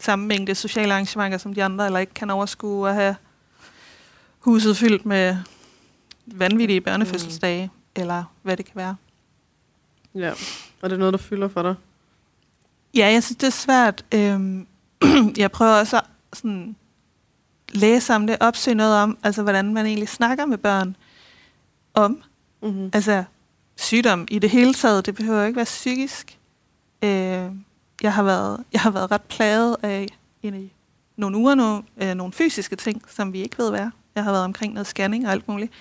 [0.00, 3.16] samme mængde sociale arrangementer som de andre, eller ikke kan overskue at have
[4.38, 5.36] huset fyldt med
[6.26, 8.02] vanvittige børnefødselsdage, mm.
[8.02, 8.96] eller hvad det kan være.
[10.14, 10.30] Ja.
[10.82, 11.74] Og det er noget, der fylder for dig?
[12.94, 14.04] Ja, jeg synes, det er svært.
[14.14, 14.66] Øhm,
[15.36, 16.76] jeg prøver også at sådan,
[17.72, 20.96] læse om det, opsøge noget om, altså hvordan man egentlig snakker med børn
[21.94, 22.22] om,
[22.62, 22.90] Mm-hmm.
[22.92, 23.24] altså
[23.76, 25.06] sygdom i det hele taget.
[25.06, 26.38] Det behøver ikke være psykisk.
[27.02, 27.50] Øh,
[28.02, 30.06] jeg, har været, jeg har været ret plaget af
[30.42, 30.70] i
[31.16, 33.90] nogle uger nu, øh, nogle fysiske ting, som vi ikke ved hvad er.
[34.14, 35.72] Jeg har været omkring noget scanning og alt muligt.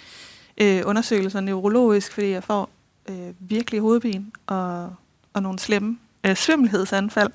[0.58, 2.70] Øh, undersøgelser neurologisk, fordi jeg får
[3.10, 4.96] øh, virkelig hovedpine og,
[5.34, 7.32] og nogle slemme øh, svimmelhedsanfald.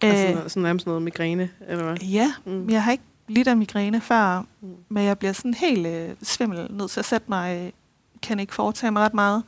[0.00, 1.96] Altså Øh, sådan, sådan nærmest noget migræne, eller hvad?
[1.96, 2.70] Ja, mm.
[2.70, 4.68] jeg har ikke lidt af migræne før, Mm.
[4.88, 7.72] men jeg bliver sådan helt øh, svimmel, nødt til at sætte mig, øh,
[8.22, 9.42] kan ikke foretage mig ret meget.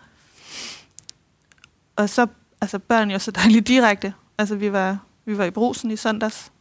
[1.97, 2.27] Og så,
[2.61, 4.15] altså børn jo så dejligt direkte.
[4.39, 6.53] Altså vi var, vi var i brusen i søndags,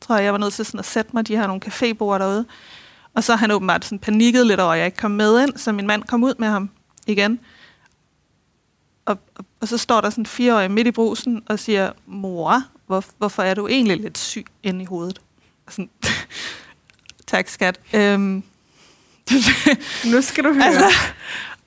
[0.00, 2.46] tror jeg, jeg var nødt til sådan at sætte mig, de har nogle cafébord derude.
[3.14, 5.72] Og så han åbenbart sådan panikket lidt over, at jeg ikke kom med ind, så
[5.72, 6.70] min mand kom ud med ham
[7.06, 7.40] igen.
[9.04, 12.62] Og, og, og så står der sådan en fireårig midt i brusen og siger, mor,
[12.86, 15.20] hvor, hvorfor er du egentlig lidt syg inde i hovedet?
[15.66, 15.90] Og sådan,
[17.26, 17.80] tak skat.
[17.92, 18.42] Øhm,
[20.12, 20.64] Nu skal du høre.
[20.64, 20.96] Altså,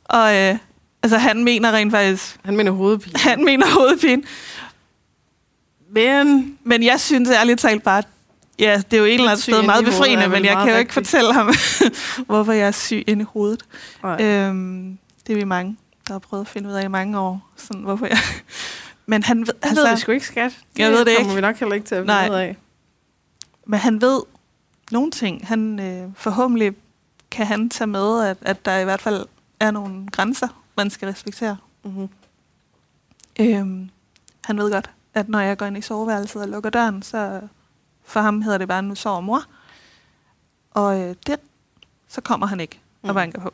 [0.04, 0.58] og øh,
[1.04, 3.20] altså, han mener rent faktisk, han mener hovedpine.
[3.20, 4.24] han mener hovedpine.
[5.90, 8.04] Men Men jeg synes ærligt talt bare,
[8.60, 10.94] ja, det er jo et eller andet sted meget befriende, men jeg kan jo ikke
[10.94, 11.54] fortælle ham,
[12.28, 13.64] hvorfor jeg er syg inde i hovedet.
[14.04, 14.22] Nej.
[14.24, 15.78] Øhm, det er vi mange,
[16.08, 17.50] der har prøvet at finde ud af i mange år.
[17.58, 18.18] Sådan, hvorfor jeg...
[19.06, 20.58] Men han ved, det altså, ved vi sgu ikke, skat.
[20.78, 21.36] Jeg ved det kommer ikke.
[21.36, 22.24] vi nok heller ikke til at Nej.
[22.24, 22.58] finde ud af.
[23.66, 24.22] men han ved
[24.92, 25.48] nogle ting.
[25.48, 26.72] Han øh, forhåbentlig
[27.32, 29.26] kan han tage med, at, at der i hvert fald
[29.60, 30.48] er nogle grænser,
[30.78, 31.58] man skal respektere.
[31.84, 32.10] Mm-hmm.
[33.40, 33.90] Øhm,
[34.44, 37.42] han ved godt, at når jeg går ind i soveværelset og lukker døren, så
[38.06, 39.42] for ham hedder det bare, nu sover mor.
[40.72, 41.40] Og øh, det,
[42.08, 43.16] så kommer han ikke og Mm.
[43.16, 43.48] banker på.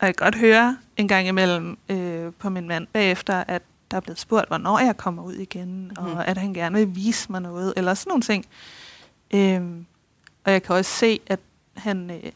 [0.00, 3.96] Og jeg kan godt høre en gang imellem øh, på min mand bagefter, at der
[3.96, 6.06] er blevet spurgt, hvornår jeg kommer ud igen, mm.
[6.06, 8.46] Og at han gerne vil vise mig noget, eller sådan nogle ting.
[9.34, 9.86] Øhm,
[10.44, 11.40] og jeg kan også se, at
[11.76, 12.32] han, øh,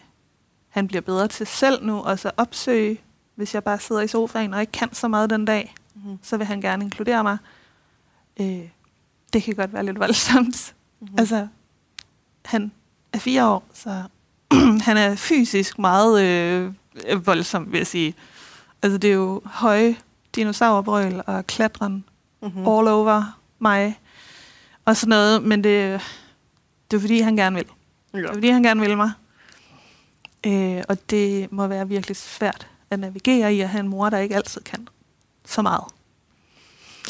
[0.68, 3.00] han bliver bedre til selv nu, og så opsøge,
[3.38, 6.18] hvis jeg bare sidder i sofaen og ikke kan så meget den dag, Mm-hmm.
[6.22, 7.38] så vil han gerne inkludere mig.
[8.40, 8.68] Øh,
[9.32, 10.74] det kan godt være lidt voldsomt.
[11.00, 11.18] Mm-hmm.
[11.18, 11.48] Altså,
[12.44, 12.72] han
[13.12, 14.02] er fire år, så
[14.86, 18.14] han er fysisk meget øh, voldsom, vil jeg sige.
[18.82, 19.96] Altså, det er jo høje
[20.34, 22.04] dinosaurbrøl og klatren
[22.42, 22.60] mm-hmm.
[22.60, 22.68] mm.
[22.68, 24.00] all over mig
[24.84, 26.00] og sådan noget, men det,
[26.90, 27.66] det er fordi, han gerne vil.
[28.14, 28.18] ja.
[28.18, 29.10] Det er fordi, han gerne vil mig.
[30.46, 34.18] Øh, og det må være virkelig svært at navigere i at have en mor, der
[34.18, 34.88] ikke altid kan
[35.46, 35.84] så meget.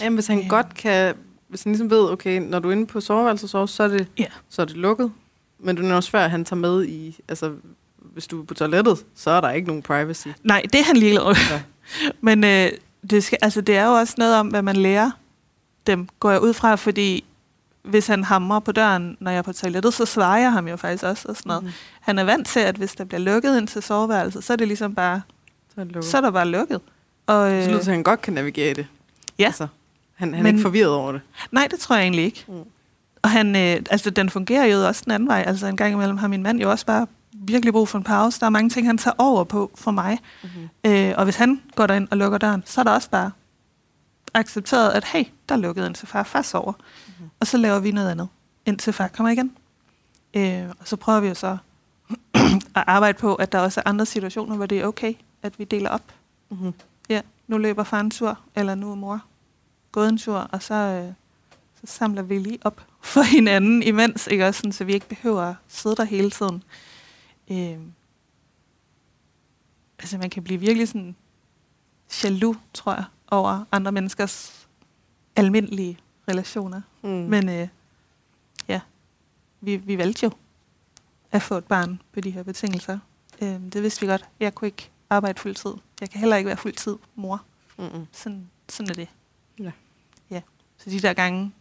[0.01, 0.49] Jamen, hvis han Ja.
[0.49, 1.15] godt kan...
[1.49, 4.09] Hvis han ligesom ved, okay, når du er inde på soveværelset, så, så, er det,
[4.49, 5.13] så er det lukket.
[5.59, 7.21] Men det er også svært, at han tager med i...
[7.29, 7.53] Altså,
[7.99, 10.29] hvis du er på toilettet, så er der ikke nogen privacy.
[10.43, 11.35] Nej, det er han ligeglad med.
[11.51, 11.63] Ja.
[12.21, 12.71] Men øh,
[13.11, 15.11] det, skal, altså, det er jo også noget om, hvad man lærer
[15.87, 17.25] dem, går jeg ud fra, fordi
[17.83, 20.77] hvis han hamrer på døren, når jeg er på toilettet, så svarer jeg ham jo
[20.77, 21.65] faktisk også og sådan noget.
[21.65, 21.71] Mm.
[22.01, 24.69] Han er vant til, at hvis der bliver lukket ind til soveværelset, så er det
[24.69, 25.23] ligesom bare,
[25.79, 26.81] er det så er der bare lukket.
[27.27, 28.87] Og, Det lyder øh, til, at han godt kan navigere i det.
[29.39, 29.45] Ja.
[29.45, 29.67] Altså,
[30.15, 31.21] han, han er Men- ikke forvirret over det.
[31.53, 32.45] nej, det tror jeg egentlig ikke.
[32.49, 32.55] Mm.
[33.23, 35.45] Og han, øh, altså, den fungerer jo også den anden vej.
[35.47, 38.41] Altså en gang imellem har min mand jo også bare virkelig brug for en pause.
[38.41, 40.19] Der er mange ting, han tager over på for mig.
[40.43, 40.69] Mm-hmm.
[40.93, 43.31] Øh, og hvis han går derind og lukker døren, så er der også bare
[44.35, 46.23] accepteret, at hey, der er lukket ind til far.
[46.23, 46.73] Far sover.
[46.73, 47.31] Mm-hmm.
[47.41, 48.29] Og så laver vi noget andet,
[48.67, 49.53] indtil far kommer igen.
[50.35, 51.57] Øh, og så prøver vi jo så
[52.75, 55.13] at arbejde på, at der også er andre situationer, hvor det er okay,
[55.43, 56.15] at vi deler op.
[56.49, 56.73] Mm-hmm.
[57.09, 59.25] Ja, nu løber far en tur, eller nu er mor
[59.93, 61.13] gået en tur, og så, øh,
[61.81, 65.43] så samler vi lige op for hinanden imens, ikke også, sådan, så vi ikke behøver
[65.43, 66.63] at sidde der hele tiden.
[67.51, 67.79] Øh,
[69.99, 71.17] altså man kan blive virkelig sådan
[72.25, 74.69] jaloux, tror jeg, over andre menneskers
[75.37, 76.81] almindelige relationer.
[77.03, 77.09] Mm.
[77.09, 77.69] Men øh,
[78.69, 78.81] ja,
[79.61, 80.31] vi, vi valgte jo
[81.33, 82.99] at få et barn på de her betingelser.
[83.43, 84.29] Øh, det vidste vi godt.
[84.41, 85.73] Jeg kunne ikke arbejde fuldtid.
[86.01, 87.43] Jeg kan heller ikke være fuldtid mor.
[87.79, 88.07] Mm-hmm.
[88.13, 89.09] Sådan, sådan er det.
[89.61, 89.71] Ja.
[90.31, 90.41] ja.
[90.79, 91.53] Så de der gange,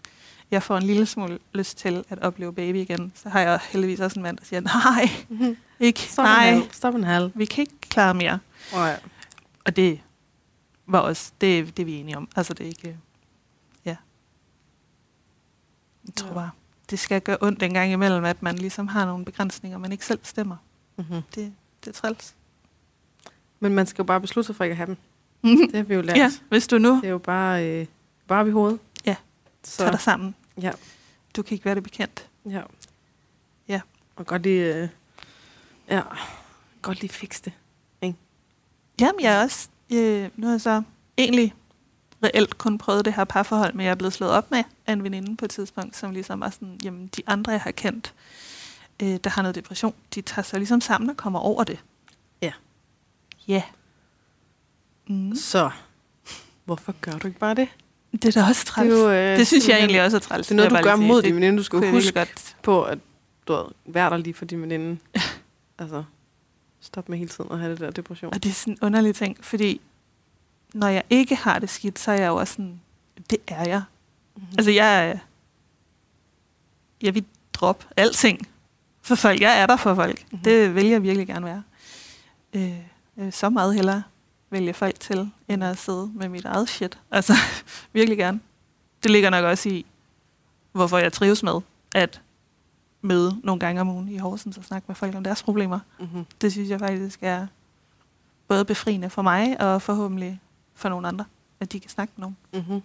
[0.51, 3.99] jeg får en lille smule lyst til at opleve baby igen, så har jeg heldigvis
[3.99, 5.57] også en mand, der siger, nej, Mm-hmm.
[5.79, 6.61] ikke, Stop nej.
[6.71, 7.31] Stop en halv.
[7.35, 8.39] vi kan ikke klare mere.
[8.73, 8.95] Oh, ja.
[9.65, 10.01] Og det
[10.85, 12.29] var også, det, det er vi enige om.
[12.35, 12.97] Altså det er ikke,
[13.85, 13.95] ja.
[16.07, 16.33] Jeg tror Ja.
[16.33, 16.49] bare,
[16.89, 20.05] det skal gøre ondt en gang imellem, at man ligesom har nogle begrænsninger, man ikke
[20.05, 20.55] selv bestemmer.
[20.97, 21.21] Mm-hmm.
[21.35, 21.53] Det,
[21.85, 22.35] det er træls.
[23.59, 24.97] Men man skal jo bare beslutte sig for ikke at have dem.
[25.67, 26.17] Det har vi jo lært.
[26.17, 27.85] ja, hvis du nu Det er jo bare, øh,
[28.27, 28.79] bare i hovedet.
[29.05, 29.15] Ja.
[29.63, 30.71] Så, tager dig sammen, ja.
[31.35, 32.27] du kan ikke være det bekendt.
[32.45, 32.61] ja.
[33.67, 33.81] Ja.
[34.15, 34.89] Og godt lige, øh,
[35.89, 36.01] ja,
[36.81, 37.53] godt lige fikse det.
[39.01, 40.81] Jamen, jeg er også, øh, nu har jeg så
[41.17, 41.53] egentlig
[42.23, 45.03] reelt kun prøvet det her parforhold, men jeg er blevet slået op med af en
[45.03, 48.13] veninde på et tidspunkt, som ligesom var sådan, jamen de andre, jeg har kendt,
[49.01, 51.79] øh, der har noget depression, de tager sig ligesom sammen og kommer over det.
[52.41, 52.51] Ja.
[53.47, 53.63] Ja.
[55.07, 55.35] Mm.
[55.35, 55.69] Så,
[56.65, 57.67] hvorfor gør du ikke bare det?
[58.11, 58.89] Det er da også træls.
[58.93, 60.47] Det, jo, øh, det synes jeg egentlig også er træls.
[60.47, 61.57] Det er noget, du gør mod din veninde.
[61.57, 62.55] Du skal huske godt.
[62.61, 62.99] på, at
[63.47, 64.97] du ved, vær der lige for din veninde.
[65.79, 66.03] altså,
[66.79, 68.33] stop med hele tiden at have det der depression.
[68.33, 69.81] Og det er sådan en underlig ting, fordi
[70.73, 72.81] når jeg ikke har det skidt, så er jeg jo også sådan,
[73.29, 73.81] det er jeg.
[74.35, 74.51] Mm-hmm.
[74.57, 75.19] Altså, jeg,
[77.01, 78.47] jeg vil droppe alting
[79.01, 79.41] for folk.
[79.41, 80.19] Jeg er der for folk.
[80.19, 80.27] Mhm.
[80.31, 80.43] Mm-hmm.
[80.43, 81.63] Det vil jeg virkelig gerne være.
[82.53, 82.79] Øh,
[83.17, 84.03] vil så meget hellere
[84.49, 86.99] vælge folk til, end at sidde med mit eget shit.
[87.11, 87.33] Altså,
[87.93, 88.39] virkelig gerne.
[89.03, 89.85] Det ligger nok også i,
[90.71, 91.61] hvorfor jeg trives med
[91.95, 92.21] at
[93.01, 95.79] møde nogle gange om ugen i Horsens og snakke med folk om deres problemer.
[95.99, 96.25] Mm-hmm.
[96.41, 97.47] Det synes jeg faktisk er
[98.47, 100.39] både befriende for mig og forhåbentlig
[100.75, 101.25] for nogle andre,
[101.59, 102.37] at de kan snakke med nogen.
[102.53, 102.81] Mm-hmm.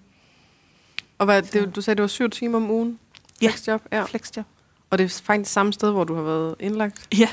[1.18, 2.98] Og hvad, det, du sagde, det var syv timer om ugen?
[3.42, 3.48] Ja.
[3.48, 3.82] Flexjob?
[3.92, 4.04] Ja.
[4.04, 4.46] Flexjob.
[4.90, 7.08] Og det er faktisk samme sted, hvor du har været indlagt?
[7.18, 7.28] Ja,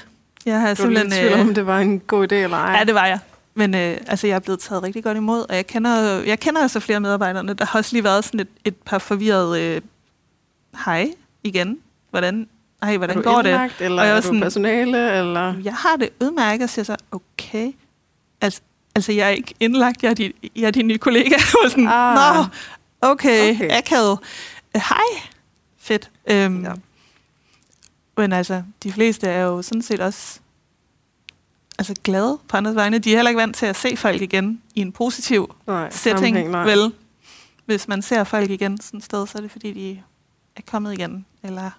[0.46, 1.34] jeg har Du simpelthen...
[1.40, 2.78] om, Øh, det var en god idé eller ej.
[2.78, 3.20] ja, det var jeg.
[3.54, 6.62] Men øh, altså, jeg er blevet taget rigtig godt imod, og jeg kender, jeg kender
[6.62, 7.54] altså flere medarbejderne.
[7.54, 9.82] Der har også lige været sådan et, et par forvirrede øh,
[10.86, 11.12] hej
[11.44, 11.78] igen.
[12.10, 12.48] Hvordan,
[12.82, 13.50] ej, er hvordan du går det?
[13.50, 15.54] indlagt, eller Og jeg er du sådan- personale, eller...
[15.64, 17.72] Jeg har det udmærket, og siger så, okay.
[18.42, 18.62] Altså,
[18.96, 21.36] altså jeg er ikke indlagt, jeg er din, jeg er din nye kollega.
[21.64, 22.36] Og sådan, Ah.
[22.36, 22.46] Nå,
[23.02, 23.70] okay, Okay.
[23.78, 24.20] akavet.
[24.76, 25.22] Hej,
[25.80, 26.10] fedt.
[26.32, 26.72] Øhm, Ja.
[28.22, 28.28] Ja.
[28.28, 30.40] Men altså, de fleste er jo sådan set også
[31.80, 33.00] altså glade på andres vegne.
[33.00, 36.50] De er heller ikke vant til at se folk igen i en positiv Nej, setting,
[36.50, 36.64] nej.
[36.64, 36.94] vel?
[37.66, 40.02] Hvis man ser folk igen sådan et sted, så er det fordi, de
[40.56, 41.26] er kommet igen.
[41.44, 41.72] Eller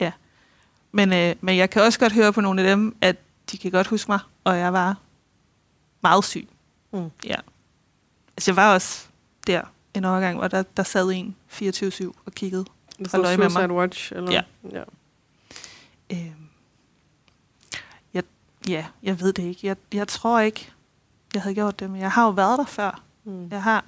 [0.00, 0.12] Ja.
[0.92, 3.16] men, øh, men jeg kan også godt høre på nogle af dem, at
[3.52, 4.96] de kan godt huske mig, og jeg var
[6.02, 6.48] meget syg.
[6.92, 7.10] Mm.
[7.24, 7.34] Ja.
[8.36, 9.06] Altså jeg var også
[9.46, 9.60] der
[9.94, 12.64] en overgang, hvor der, der sad en 24-7 og kiggede.
[12.98, 13.70] Det står øje med mig.
[13.70, 14.32] Watch, eller?
[14.32, 14.42] Ja.
[14.72, 14.82] ja.
[16.12, 16.32] Øh,
[18.14, 18.22] jeg,
[18.68, 19.66] ja, jeg ved det ikke.
[19.66, 20.72] Jeg, jeg tror ikke,
[21.34, 23.02] jeg havde gjort det, men jeg har jo været der før.
[23.24, 23.48] Mm.
[23.50, 23.84] Jeg har,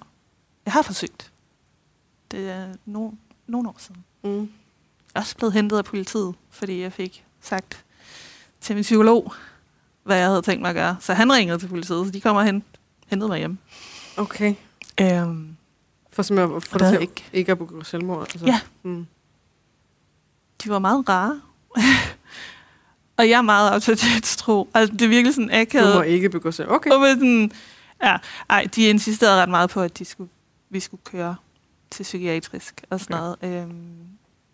[0.65, 1.33] jeg har forsøgt.
[2.31, 3.11] Det er no,
[3.47, 4.05] nogle år siden.
[4.25, 4.41] Mm.
[4.41, 4.49] Jeg
[5.15, 7.85] er også blevet hentet af politiet, fordi jeg fik sagt
[8.61, 9.33] til min psykolog,
[10.03, 10.97] hvad jeg havde tænkt mig at gøre.
[11.01, 12.65] Så han ringede til politiet, så de kommer hen
[13.07, 13.59] hentede mig hjem.
[14.17, 14.55] Okay.
[15.01, 15.57] Øhm,
[16.11, 17.03] For simpelthen dig er ikke.
[17.03, 18.21] ikke- ikke at begå selvmord.
[18.21, 18.47] Altså.
[18.47, 18.61] Ja.
[18.83, 19.07] Mm.
[20.65, 21.41] de var meget rare.
[23.17, 24.69] Og jeg er meget autoritetstro.
[24.75, 26.07] Altså, det er virkelig sådan Du må akavet.
[26.07, 26.77] ikke begå selvmord.
[26.77, 26.91] Okay.
[26.91, 27.53] Og med sådan,
[28.03, 28.17] ja,
[28.51, 30.31] ej, de insisterede ret meget på, at de skulle,
[30.71, 31.37] vi skulle køre
[31.91, 33.47] til psykiatrisk og sådan Okay.
[33.49, 33.63] noget.
[33.63, 33.97] Øhm,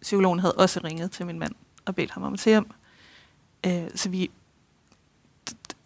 [0.02, 1.52] psykologen havde også ringet til min mand
[1.84, 2.66] og bedt ham om at tage hjem.
[3.66, 4.30] Øh, så vi,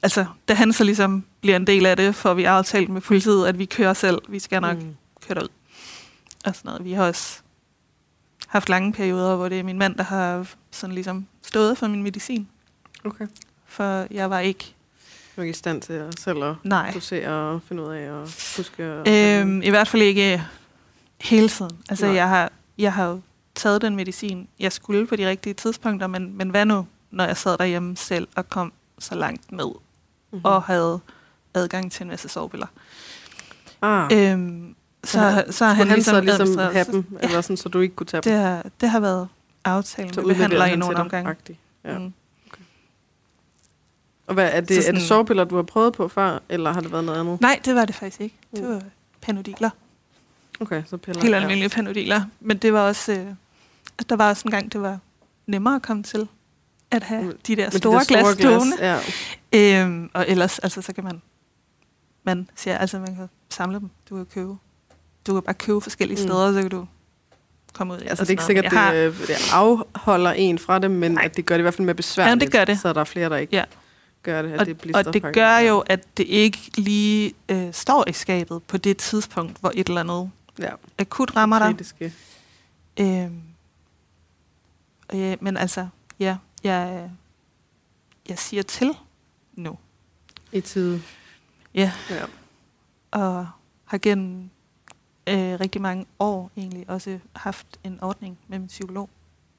[0.03, 3.47] altså, da han så ligesom bliver en del af det, får vi aftalt med politiet,
[3.47, 4.19] at vi kører selv.
[4.29, 4.97] Vi skal nok mm.
[5.27, 5.49] køre derud.
[6.45, 6.85] Og sådan noget.
[6.85, 7.41] Vi har også
[8.49, 12.03] haft lange perioder, hvor det er min mand, der har sådan ligesom stået for min
[12.03, 12.49] medicin.
[13.05, 13.27] Okay.
[13.67, 14.75] For jeg var ikke...
[15.37, 16.91] Du er ikke i stand til at selv at Nej.
[16.95, 18.21] dosere og finde ud af og
[18.57, 19.03] huske...
[19.09, 20.43] Øhm, I hvert fald ikke
[21.21, 21.79] hele tiden.
[21.91, 22.15] Altså, Nej.
[22.15, 23.21] jeg har, jeg har
[23.55, 27.37] taget den medicin, jeg skulle på de rigtige tidspunkter, men, men hvad nu, når jeg
[27.37, 29.71] sad derhjemme selv og kom så langt ned,
[30.33, 30.41] Mhm.
[30.45, 31.01] og havde
[31.55, 32.67] adgang til en masse sovepiller.
[33.83, 34.75] ah, Øhm,
[35.09, 37.27] så, så har han, han ligesom så ligesom have dem, Ja.
[37.27, 38.41] eller sådan, så du ikke kunne tage Det dem?
[38.41, 39.29] har, det har været
[39.65, 41.37] aftalen Så med behandler i nogle omgange.
[41.85, 41.99] Ja.
[41.99, 42.13] Mm.
[44.27, 46.73] Og hvad, er det, Så er sådan- det sovepiller, du har prøvet på før, eller
[46.73, 47.41] har det været noget andet?
[47.41, 48.37] Nej, det var det faktisk ikke.
[48.55, 48.69] Det Mm.
[48.71, 48.83] var
[49.21, 49.71] panodiler.
[50.61, 51.23] Okay, så piller.
[51.23, 51.41] Helt ja.
[51.41, 52.23] almindelige panodiler.
[52.41, 53.13] Men det var også...
[53.13, 53.27] Øh,
[54.09, 54.99] der var også en gang, det var
[55.47, 56.29] nemmere at komme til
[56.91, 57.39] at have Mm.
[57.47, 58.77] de der Med de store, der store glas stående.
[59.53, 59.83] Ja.
[59.83, 61.23] Øhm, og ellers, altså, så kan man,
[62.25, 63.91] man siger, altså, man kan samle dem.
[64.11, 64.57] Du kan købe,
[65.29, 66.29] du kan bare købe forskellige Mm.
[66.29, 66.87] steder, så kan du
[67.73, 67.99] komme ud.
[67.99, 68.93] Altså, det er ikke sikkert, noget.
[68.95, 71.25] Men jeg det, det afholder en fra det, men Nej.
[71.25, 72.41] at det gør det i hvert fald mere besværligt.
[72.43, 72.81] Ja, det gør det.
[72.81, 73.65] Så er der flere, der ikke Ja.
[74.23, 74.53] gør det.
[74.53, 75.35] At og, det blister og det faktisk.
[75.35, 79.89] gør jo, at det ikke lige øh, står i skabet på det tidspunkt, hvor et
[79.89, 81.67] eller andet ja, akut rammer dig.
[81.69, 82.13] kritiske.
[83.01, 83.41] Øhm,
[85.13, 85.89] ja, men altså,
[86.21, 87.11] ja, jeg,
[88.29, 88.91] jeg siger til
[89.55, 89.79] nu.
[90.53, 91.03] I tide.
[91.75, 91.93] Ja.
[92.11, 92.25] Ja.
[93.11, 93.47] Og
[93.85, 94.51] har gennem
[95.29, 99.11] øh, rigtig mange år egentlig også haft en ordning med min psykolog.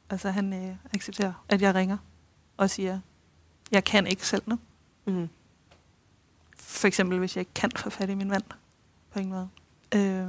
[0.09, 1.97] Altså han øh, accepterer, at jeg ringer
[2.57, 2.99] og siger,
[3.71, 4.59] jeg kan ikke selv nu.
[5.05, 5.29] Mm.
[6.57, 8.43] For eksempel, hvis jeg ikke kan få fat i min mand.
[9.13, 9.49] På ingen måde.
[9.95, 10.27] Øh,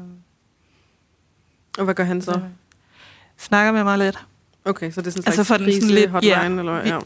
[1.79, 2.41] Og hvad gør han så?
[3.37, 4.27] snakker med mig lidt.
[4.65, 6.45] Okay, så det er sådan en Altså slags for den sådan lidt- hotline, ja.
[6.47, 6.85] eller hvad?
[6.87, 7.01] Ja.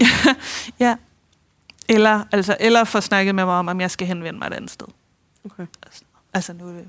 [0.80, 0.96] ja.
[1.88, 4.70] Eller, altså, eller få snakket med mig om, om jeg skal henvende mig et andet
[4.70, 4.86] sted.
[5.44, 5.66] Okay.
[6.34, 6.88] Altså nu er det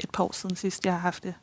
[0.00, 1.34] et par år siden sidst, jeg har haft det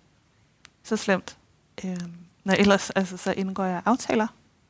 [0.83, 1.37] så slemt.
[1.85, 4.27] Øhm, når ellers, altså, så indgår jeg aftaler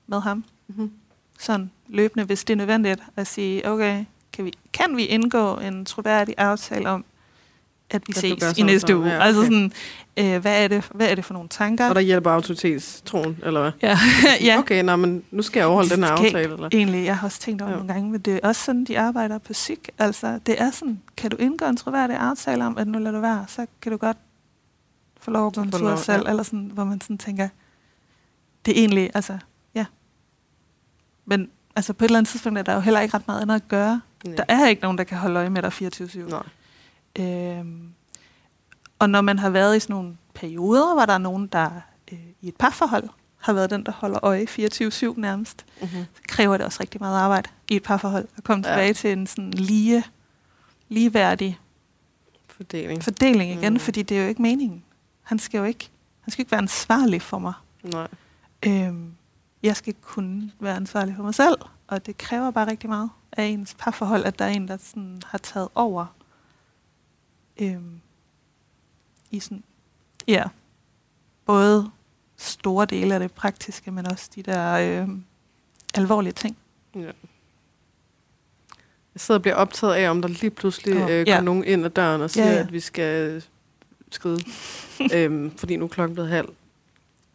[0.08, 0.46] med ham.
[0.68, 0.92] Mm-hmm.
[1.40, 5.86] Sådan løbende, hvis det er nødvendigt, at sige, okay, kan vi, kan vi indgå en
[5.86, 7.06] troværdig aftale om,
[7.92, 8.96] at vi At ses i sådan næste sådan.
[8.96, 9.08] uge?
[9.10, 9.52] Ja, Altså okay.
[9.52, 9.72] sådan,
[10.36, 11.90] øh, hvad, er det, hvad er det for nogle tanker?
[11.90, 13.72] Og der hjælper autoritetstroen, eller hvad?
[13.82, 13.98] ja,
[14.54, 14.58] ja.
[14.60, 16.70] Okay, nå, men nu skal jeg overholde den her aftale, eller?
[16.74, 17.78] Egentlig, jeg har også tænkt over Ja.
[17.78, 19.90] nogle gange, men det er også sådan, de arbejder på psyk.
[20.00, 23.22] Altså, det er sådan, kan du indgå en troværdig aftale om, at nu lader du
[23.22, 24.18] være, så kan du godt
[25.22, 26.30] få lov at gå en tur selv, ja.
[26.30, 27.48] eller sådan, hvor man sådan tænker,
[28.66, 29.38] det er egentlig, altså,
[29.76, 29.86] ja.
[31.26, 33.56] Men altså, på et eller andet tidspunkt er der jo heller ikke ret meget andet
[33.56, 34.02] at gøre.
[34.26, 34.36] Nej.
[34.36, 36.30] Der er ikke nogen, der kan holde øje med dig 24-7.
[36.30, 36.44] Nej.
[37.20, 37.90] Øhm,
[39.00, 41.70] og når man har været i sådan nogle perioder, hvor der er nogen, der
[42.12, 46.06] øh, i et parforhold har været den, der holder øje 24-7 nærmest, Mm-hmm.
[46.16, 48.74] så kræver det også rigtig meget arbejde i et parforhold at komme Ja.
[48.74, 50.04] tilbage til en sådan lige,
[50.90, 51.60] ligeværdig
[52.48, 53.04] Fordeling.
[53.04, 53.80] fordeling igen, Mm.
[53.80, 54.84] fordi det er jo ikke meningen.
[55.22, 55.90] Han skal jo ikke,
[56.22, 57.54] han skal ikke være ansvarlig for mig.
[57.84, 58.08] Nej.
[58.68, 59.12] Øhm,
[59.64, 61.56] jeg skal kunne være ansvarlig for mig selv,
[61.88, 65.22] og det kræver bare rigtig meget af ens parforhold, at der er en, der sådan
[65.26, 66.06] har taget over
[67.62, 68.00] øhm,
[69.32, 69.64] i sådan,
[70.28, 70.44] ja,
[71.46, 71.92] både
[72.38, 75.24] store dele af det praktiske, men også de der øhm,
[75.96, 76.58] alvorlige ting.
[76.96, 77.12] Ja.
[79.14, 81.36] Jeg sidder og bliver optaget af, om der lige pludselig oh, øh, ja.
[81.36, 82.62] går nogen ind ad døren og siger, Ja, ja, ja.
[82.62, 82.68] ja.
[82.68, 83.44] at vi skal
[84.12, 84.44] skride,
[85.16, 86.50] øhm, fordi nu er klokken blevet halv.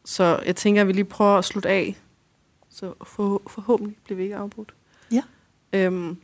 [0.05, 1.97] Så jeg tænker, at vi lige prøver at slutte af.
[2.71, 4.75] Så for, forhåbentlig bliver vi ikke afbrudt.
[5.13, 5.23] Ja.
[5.73, 6.17] Øhm,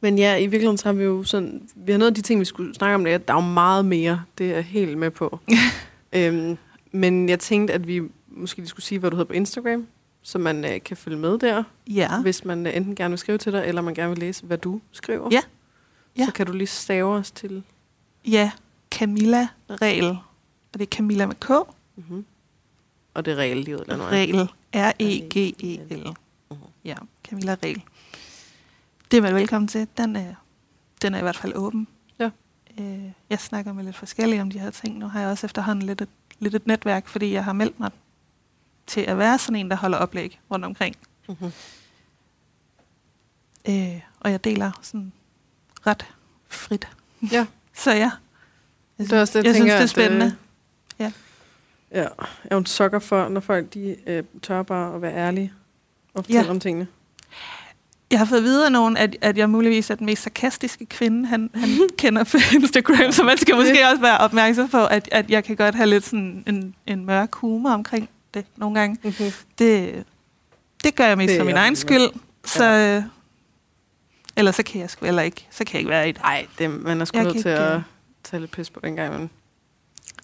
[0.00, 1.68] men ja, i virkeligheden så har vi jo sådan...
[1.76, 3.42] Vi har noget af de ting, vi skulle snakke om, det er, at der er
[3.42, 4.22] jo meget mere.
[4.38, 5.38] Det er jeg helt med på.
[6.12, 6.56] øhm,
[6.92, 9.86] men jeg tænkte, at vi måske lige skulle sige, hvad du hedder på Instagram,
[10.22, 12.22] så man øh, kan følge med der Ja.
[12.22, 14.58] hvis man øh, enten gerne vil skrive til dig, eller man gerne vil læse, hvad
[14.58, 15.28] du skriver.
[15.32, 15.40] Ja.
[16.18, 16.24] Ja.
[16.24, 17.62] Så kan du lige stave os til...
[18.26, 18.50] Ja,
[18.90, 20.08] Camilla Regel.
[20.72, 21.50] Og det er Camilla med K.
[21.96, 22.24] Mm-hmm.
[23.14, 24.12] Og det er regellivet eller noget.
[24.12, 24.48] Regel.
[24.76, 26.14] R-E-G-E-L.
[26.84, 26.94] Ja,
[27.28, 27.82] Camilla Regel.
[29.10, 29.88] Det er man velkommen til.
[29.96, 30.34] Den er,
[31.02, 31.86] den er i hvert fald åben.
[32.18, 32.30] Ja.
[32.80, 34.98] Øh, jeg snakker med lidt forskellige om de her ting.
[34.98, 37.90] Nu har jeg også efterhånden lidt et, lidt et netværk, fordi jeg har meldt mig
[38.86, 40.96] til at være sådan en, der holder oplæg rundt omkring.
[41.28, 41.52] Mm-hmm.
[43.68, 45.12] Øh, og jeg deler sådan
[45.86, 46.06] ret
[46.48, 46.88] frit.
[47.32, 47.46] Ja.
[47.74, 48.10] Så ja.
[48.98, 50.26] Jeg Det er også det, jeg tænker, synes, det er at, spændende.
[50.26, 50.32] øh,
[51.00, 51.12] Ja.
[51.92, 52.10] Ja, jeg
[52.44, 55.52] er jo en sukker for, når folk de, øh, tør bare at være ærlige
[56.14, 56.50] og fortælle Ja.
[56.50, 56.86] om tingene.
[58.10, 60.86] Jeg har fået at vide af nogen, at, at jeg muligvis er den mest sarkastiske
[60.86, 65.08] kvinde, han, han kender på Instagram, så man skal måske også være opmærksom på, at,
[65.12, 68.96] at jeg kan godt have lidt sådan en, en mørk humor omkring det nogle gange.
[69.04, 69.32] Mm-hmm.
[69.58, 70.04] Det,
[70.84, 72.08] det gør jeg mest for min egen skyld.
[72.44, 73.02] Så øh,
[74.36, 75.46] Eller så kan jeg sgu eller ikke.
[75.50, 76.22] Så kan jeg ikke være i det.
[76.22, 77.80] Nej, det, man er sgu nødt til ikke, at øh,
[78.24, 79.30] tage lidt pis på den gang, men det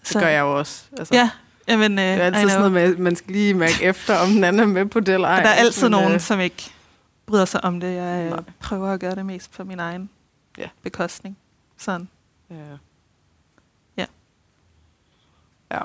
[0.09, 0.83] Så- gør jeg jo også.
[0.99, 1.31] Altså, Ja,
[1.69, 4.29] jamen, øh, Det er altid sådan noget med, at man skal lige mærke efter, om
[4.29, 5.37] den anden er med på det eller ej.
[5.39, 6.71] Og der er altid Men, nogen, øh, som ikke
[7.27, 7.95] bryder sig om det.
[7.95, 8.39] Jeg Nej.
[8.39, 10.11] øh, prøver at gøre det mest på min egen
[10.59, 10.69] Ja.
[10.83, 11.37] bekostning.
[11.77, 12.09] Sådan.
[12.51, 12.57] Ja.
[13.97, 14.07] Ja.
[15.71, 15.81] Ja.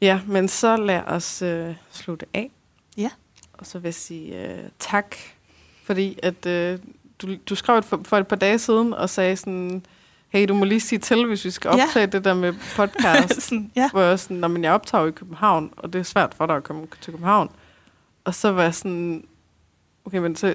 [0.00, 2.50] Ja, men så lad os øh, slutte af.
[2.96, 3.10] Ja.
[3.52, 5.16] Og så vil jeg sige øh, tak,
[5.84, 6.78] fordi at øh,
[7.18, 9.82] du, du skrev et for, for et par dage siden og sagde sådan,
[10.28, 11.84] hey, du må lige sige til, hvis vi skal Ja.
[11.84, 13.42] optage det der med podcast.
[13.48, 13.90] sådan, ja.
[13.90, 16.46] hvor jeg sådan, "Nå, men jeg optager jo i København, og det er svært for
[16.46, 17.50] dig at komme til København.
[18.24, 19.24] Og så var jeg sådan,
[20.04, 20.54] okay, men så,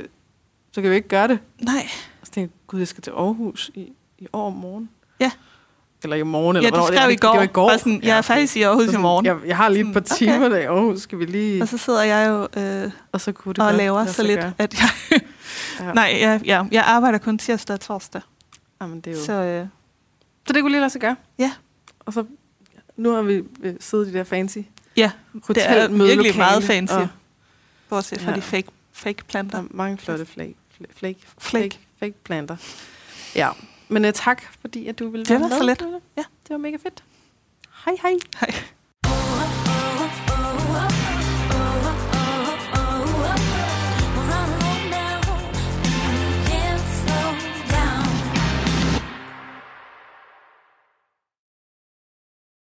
[0.72, 1.40] så kan vi ikke gøre det.
[1.62, 1.88] Nej.
[2.22, 4.90] Og så tænkte jeg, gud, jeg skal til Aarhus i, i år om morgen.
[5.20, 5.32] Ja.
[6.04, 6.86] Eller i morgen, eller Ja, du hvornår.
[6.88, 7.30] Det skrev var i går.
[7.30, 7.78] Det var i går.
[7.78, 8.28] Sådan, jeg er okay.
[8.28, 9.26] faktisk i Aarhus Så i sådan, morgen.
[9.26, 11.02] Jeg, jeg har lige et par Sådan, timer der i Aarhus.
[11.02, 11.62] Skal vi lige...
[11.62, 14.54] Og så sidder jeg jo øh, og så kunne det og laver så lidt, gøre.
[14.58, 15.22] at jeg...
[15.80, 15.94] Ja.
[15.94, 18.22] Nej, jeg, ja, jeg arbejder kun tirsdag og torsdag.
[18.82, 19.20] Jamen, det er jo...
[19.20, 19.68] Så Så, øh,
[20.48, 21.16] så det kunne lige lade sig gøre.
[21.40, 21.52] Ja.
[22.00, 22.26] Og så...
[22.98, 24.58] Nu har vi øh, siddet i det der fancy
[25.00, 25.12] ja,
[25.48, 26.94] det er virkelig meget fancy.
[26.94, 27.08] Og
[27.90, 28.36] bortset fra Ja.
[28.38, 28.68] de fake,
[29.00, 29.58] fake der planter.
[29.58, 31.70] er mange flotte flake, flake, flake, Flake.
[31.72, 32.58] flake, fake planter.
[33.36, 33.50] Ja,
[33.88, 35.58] men uh, tak, fordi at du ville Det være var med.
[35.58, 36.02] så let.
[36.18, 37.04] Ja, det var mega fedt.
[37.86, 38.14] Hej, hej.
[38.40, 39.59] Hej.